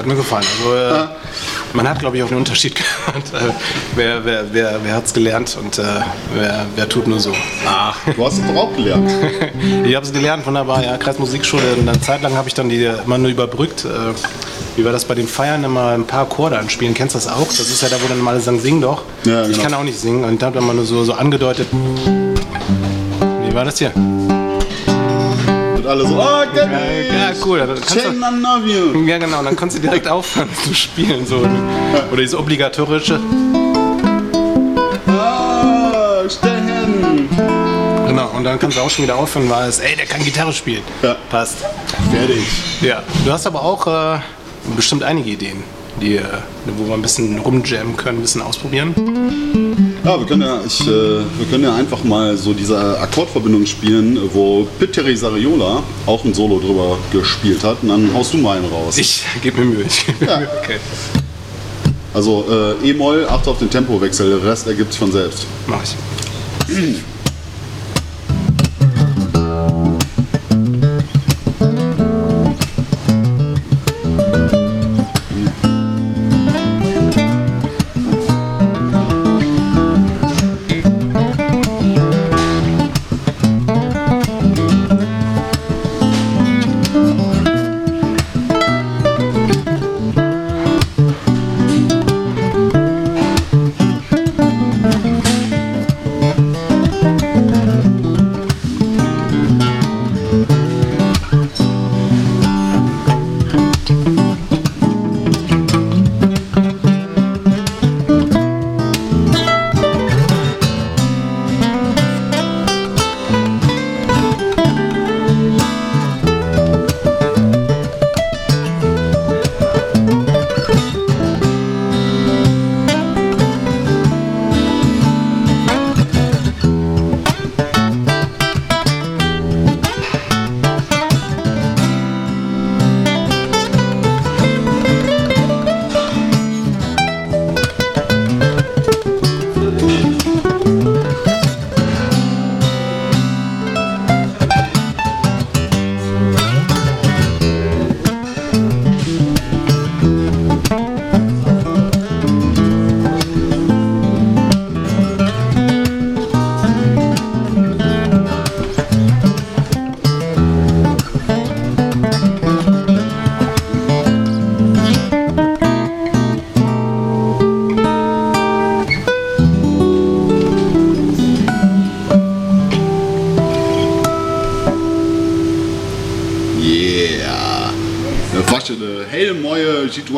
[0.07, 0.45] Hat mir gefallen.
[0.65, 1.07] Also, äh,
[1.73, 3.35] man hat, glaube ich, auch den Unterschied gehört.
[3.35, 3.53] Äh,
[3.97, 5.83] wer wer, wer, wer hat es gelernt und äh,
[6.35, 7.33] wer, wer tut nur so.
[7.67, 9.11] Ach, du hast es doch auch gelernt.
[9.85, 11.63] Ich habe es gelernt, wunderbar, ja, Kreismusikschule.
[11.77, 13.85] Und eine Zeit lang habe ich dann die immer nur überbrückt.
[13.85, 13.89] Äh,
[14.77, 16.93] wie war das bei den Feiern immer ein paar Akkorde anspielen?
[16.95, 17.47] Kennst du das auch?
[17.47, 19.03] Das ist ja da, wo dann mal alle sagen, sing doch.
[19.25, 19.63] Ja, Ich genau.
[19.63, 20.25] kann auch nicht singen.
[20.25, 21.69] Und da hat man nur so, so angedeutet.
[21.73, 23.93] Wie war das hier?
[25.87, 27.13] Und alle so, oh, kenn Ja, ich.
[27.39, 27.59] ja, cool.
[27.61, 29.05] Dann kannst du, Chain I love you.
[29.07, 31.25] Ja, genau, dann kannst du direkt aufhören zu spielen.
[31.25, 31.37] So.
[32.11, 33.21] Oder dieses obligatorische.
[35.07, 37.29] Ah, stell hin.
[38.09, 40.53] Genau, und dann kannst du auch schon wieder aufhören, weil es, ey, der kann Gitarre
[40.53, 40.83] spielen.
[41.03, 41.15] Ja.
[41.31, 41.59] Passt.
[42.11, 42.43] Fertig.
[42.81, 43.05] Ja.
[43.25, 44.19] Du hast aber auch äh,
[44.75, 45.63] bestimmt einige Ideen,
[46.01, 46.23] die, äh,
[46.77, 49.86] wo wir ein bisschen rumjammen können, ein bisschen ausprobieren.
[50.07, 54.17] Ja, wir können ja, ich, äh, wir können ja einfach mal so diese Akkordverbindung spielen,
[54.33, 57.79] wo Pitteri Sariola auch ein Solo drüber gespielt hat.
[57.83, 58.99] Und dann haust du mal einen raus.
[58.99, 59.85] Ich gebe mir Mühe.
[59.85, 60.39] Ich geb mir Ja.
[60.39, 60.49] Mühe.
[60.63, 60.77] Okay,
[62.15, 65.45] Also äh, E-Moll, achte auf den Tempowechsel, der Rest ergibt sich von selbst.
[65.67, 65.97] mach ich.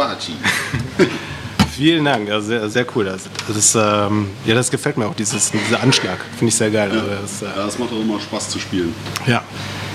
[0.07, 0.37] Situation.
[1.77, 3.05] Vielen Dank, ja, sehr, sehr cool.
[3.05, 6.19] Das, das, ähm, ja, das gefällt mir auch, dieses, dieser Anschlag.
[6.37, 6.91] Finde ich sehr geil.
[6.91, 8.93] Also das, äh, Ja, das macht auch immer Spaß zu spielen.
[9.27, 9.43] ja.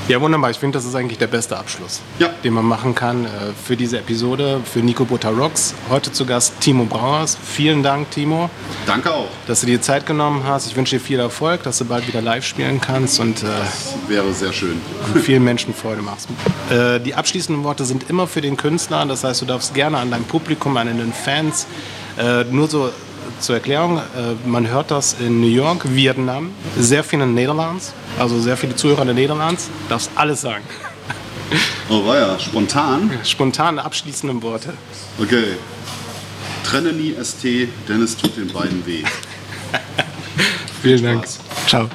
[0.07, 0.49] ja, wunderbar.
[0.49, 2.29] Ich finde, das ist eigentlich der beste Abschluss, Ja.
[2.43, 3.29] den man machen kann äh,
[3.65, 5.73] für diese Episode, für Nico Butter Rocks.
[5.89, 7.37] Heute zu Gast Timo Brauers.
[7.43, 8.49] Vielen Dank, Timo,
[8.85, 9.27] Danke auch.
[9.47, 10.67] Dass du dir Zeit genommen hast.
[10.67, 13.93] Ich wünsche dir viel Erfolg, dass du bald wieder live spielen kannst und äh, Das
[14.07, 14.79] wäre sehr schön.
[15.23, 16.27] vielen Menschen Freude machst.
[16.69, 20.11] Äh, die abschließenden Worte sind immer für den Künstler, das heißt, du darfst gerne an
[20.11, 21.67] dein Publikum, an den Fans,
[22.17, 22.89] äh, nur so
[23.39, 24.01] zur Erklärung, äh,
[24.47, 29.01] man hört das in New York, Vietnam, sehr viele in Niederlands, also sehr viele Zuhörer
[29.01, 30.63] in den Niederlands, darfst alles sagen.
[31.89, 33.11] Oh, war ja spontan.
[33.23, 34.73] Spontane abschließende Worte.
[35.19, 35.57] Okay.
[36.63, 37.43] Trenne nie ST,
[37.89, 39.03] denn es tut den beiden weh.
[40.83, 41.25] Vielen Dank.
[41.65, 41.89] Ciao.